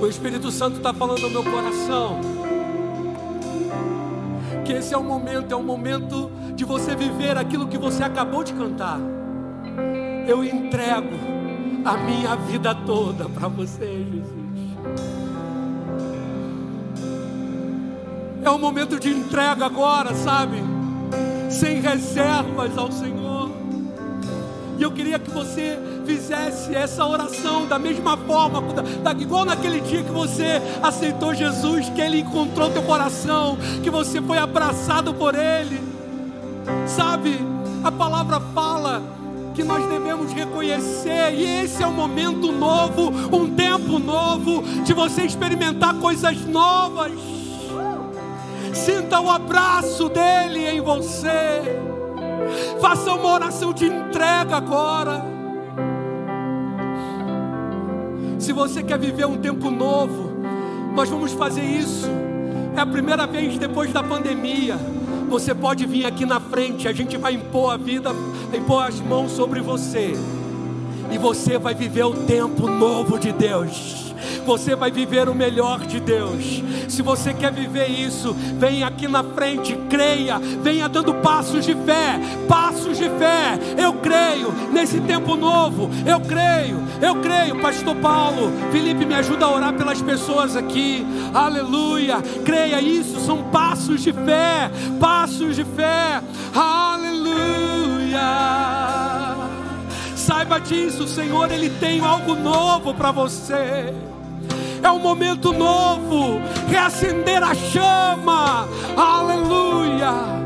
[0.03, 2.19] O Espírito Santo está falando ao meu coração
[4.65, 8.43] que esse é o momento, é o momento de você viver aquilo que você acabou
[8.43, 8.99] de cantar.
[10.27, 11.17] Eu entrego
[11.85, 14.43] a minha vida toda para você, Jesus.
[18.43, 20.57] É o momento de entrega agora, sabe?
[21.49, 23.53] Sem reservas ao Senhor.
[24.81, 28.61] E eu queria que você fizesse essa oração da mesma forma,
[29.03, 34.21] da, igual naquele dia que você aceitou Jesus, que Ele encontrou teu coração, que você
[34.21, 35.81] foi abraçado por Ele.
[36.87, 37.41] Sabe,
[37.83, 39.03] a palavra fala
[39.55, 45.23] que nós devemos reconhecer, e esse é um momento novo, um tempo novo, de você
[45.23, 47.13] experimentar coisas novas.
[48.73, 51.81] Sinta o abraço dele em você.
[52.81, 55.32] Faça uma oração de entrega agora.
[58.43, 60.33] Se você quer viver um tempo novo,
[60.97, 62.09] nós vamos fazer isso.
[62.77, 64.77] É a primeira vez depois da pandemia.
[65.29, 68.11] Você pode vir aqui na frente, a gente vai impor a vida,
[68.53, 70.15] impor as mãos sobre você.
[71.13, 74.02] E você vai viver o tempo novo de Deus.
[74.45, 76.63] Você vai viver o melhor de Deus.
[76.89, 82.21] Se você quer viver isso, venha aqui na frente, creia, venha dando passos de fé,
[82.49, 83.59] passos de fé.
[83.79, 85.91] Eu creio nesse tempo novo.
[86.07, 88.53] Eu creio, eu creio, Pastor Paulo.
[88.71, 91.07] Felipe, me ajuda a orar pelas pessoas aqui.
[91.33, 92.17] Aleluia.
[92.45, 94.71] Creia isso, são passos de fé,
[95.01, 96.21] passos de fé.
[96.55, 98.23] Aleluia.
[100.17, 104.12] Saiba disso, o Senhor, Ele tem algo novo para você.
[104.83, 110.43] É um momento novo, reacender a chama, aleluia.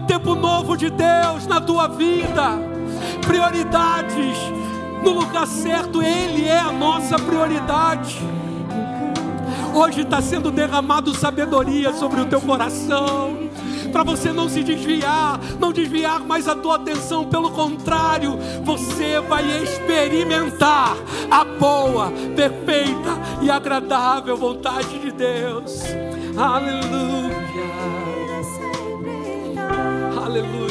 [0.00, 0.34] tempo
[0.76, 2.58] de Deus na tua vida,
[3.26, 4.36] prioridades.
[5.02, 8.18] No lugar certo, Ele é a nossa prioridade.
[9.74, 13.46] Hoje está sendo derramado sabedoria sobre o teu coração
[13.96, 19.42] para você não se desviar, não desviar mais a tua atenção, pelo contrário, você vai
[19.62, 20.94] experimentar
[21.30, 25.80] a boa, perfeita e agradável vontade de Deus.
[26.36, 27.36] Aleluia.
[30.22, 30.65] Aleluia,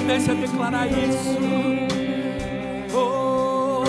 [0.00, 1.38] comece a declarar isso.
[2.94, 3.82] Oh,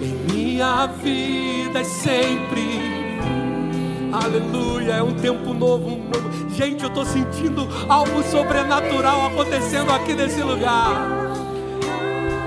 [0.00, 2.80] em minha vida é sempre.
[4.12, 6.50] Aleluia, é um tempo novo, um novo.
[6.54, 10.94] Gente, eu estou sentindo algo sobrenatural acontecendo aqui nesse lugar.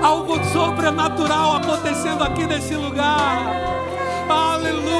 [0.02, 3.69] Algo sobrenatural acontecendo aqui nesse lugar.
[4.30, 4.90] Aleluia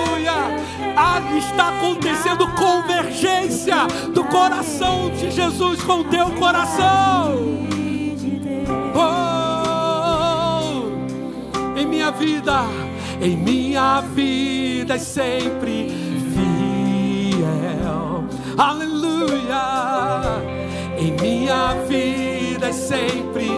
[1.41, 7.37] está acontecendo convergência do coração de Jesus com o teu coração.
[8.95, 9.78] Oh,
[11.78, 12.64] em minha vida,
[13.20, 15.89] em minha vida é sempre
[16.35, 18.24] fiel.
[18.57, 19.11] Aleluia.
[20.99, 23.49] Em minha vida é sempre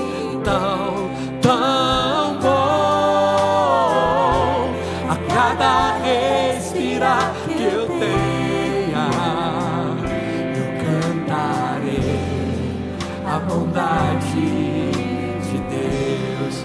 [0.44, 1.10] tão,
[1.40, 2.01] tão
[15.50, 16.64] de Deus.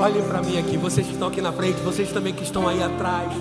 [0.00, 2.82] Olhem para mim aqui, vocês que estão aqui na frente, vocês também que estão aí
[2.82, 3.32] atrás.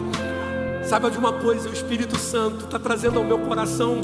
[0.85, 3.99] Saiba de uma coisa, o Espírito Santo está trazendo ao meu coração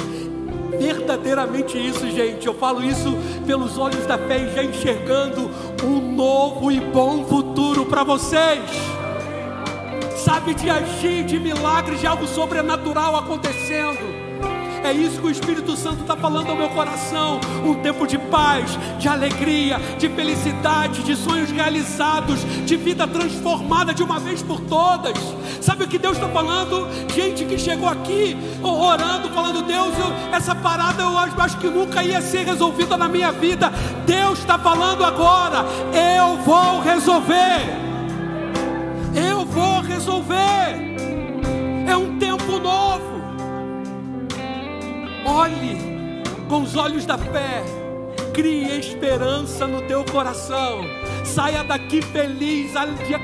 [0.77, 2.45] verdadeiramente isso, gente.
[2.45, 3.15] Eu falo isso
[3.45, 5.49] pelos olhos da fé e já enxergando
[5.83, 8.61] um novo e bom futuro para vocês
[10.23, 14.22] sabe, de agir, de milagres, de algo sobrenatural acontecendo.
[14.83, 17.39] É isso que o Espírito Santo está falando ao meu coração.
[17.65, 24.03] Um tempo de paz, de alegria, de felicidade, de sonhos realizados, de vida transformada de
[24.03, 25.13] uma vez por todas.
[25.61, 26.87] Sabe o que Deus está falando?
[27.13, 32.21] Gente que chegou aqui orando, falando: Deus, eu, essa parada eu acho que nunca ia
[32.21, 33.71] ser resolvida na minha vida.
[34.05, 37.83] Deus está falando agora: eu vou resolver
[39.53, 40.92] vou resolver.
[45.25, 45.77] Olhe
[46.49, 47.63] com os olhos da fé.
[48.33, 50.81] Crie esperança no teu coração.
[51.23, 52.73] Saia daqui feliz,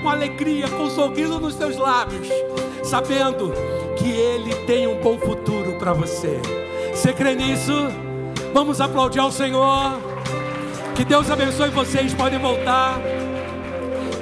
[0.02, 2.28] com alegria, com um sorriso nos teus lábios,
[2.84, 3.52] sabendo
[3.98, 6.40] que Ele tem um bom futuro para você.
[6.94, 7.74] Você crê nisso?
[8.54, 10.00] Vamos aplaudir ao Senhor.
[10.96, 12.14] Que Deus abençoe vocês.
[12.14, 13.00] Podem voltar.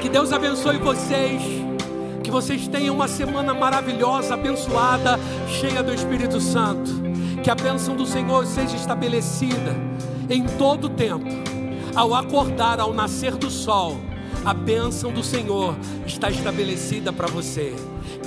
[0.02, 1.42] Que Deus abençoe vocês.
[2.24, 5.18] Que vocês tenham uma semana maravilhosa, abençoada,
[5.48, 7.07] cheia do Espírito Santo.
[7.48, 9.74] Que a bênção do Senhor seja estabelecida
[10.30, 11.30] em todo o tempo.
[11.96, 13.96] Ao acordar, ao nascer do sol,
[14.44, 15.74] a bênção do Senhor
[16.06, 17.74] está estabelecida para você.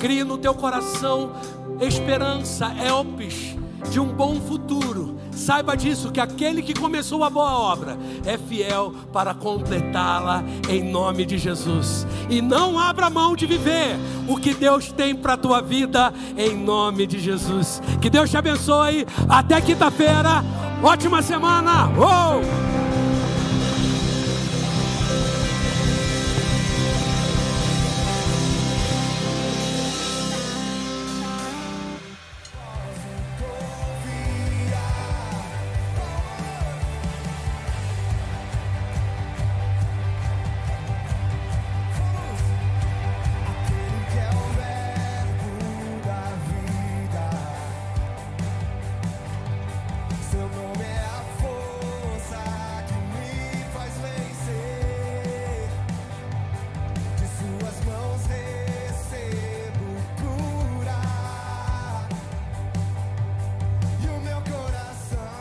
[0.01, 1.35] Crie no teu coração
[1.83, 3.59] esperança, elpis
[3.91, 8.93] de um bom futuro Saiba disso, que aquele que começou a boa obra é fiel
[9.11, 12.07] para completá-la em nome de Jesus.
[12.29, 13.97] E não abra mão de viver
[14.29, 17.81] o que Deus tem para a tua vida em nome de Jesus.
[18.03, 19.07] Que Deus te abençoe.
[19.27, 20.45] Até quinta-feira.
[20.83, 21.89] Ótima semana.
[21.97, 22.80] Uou!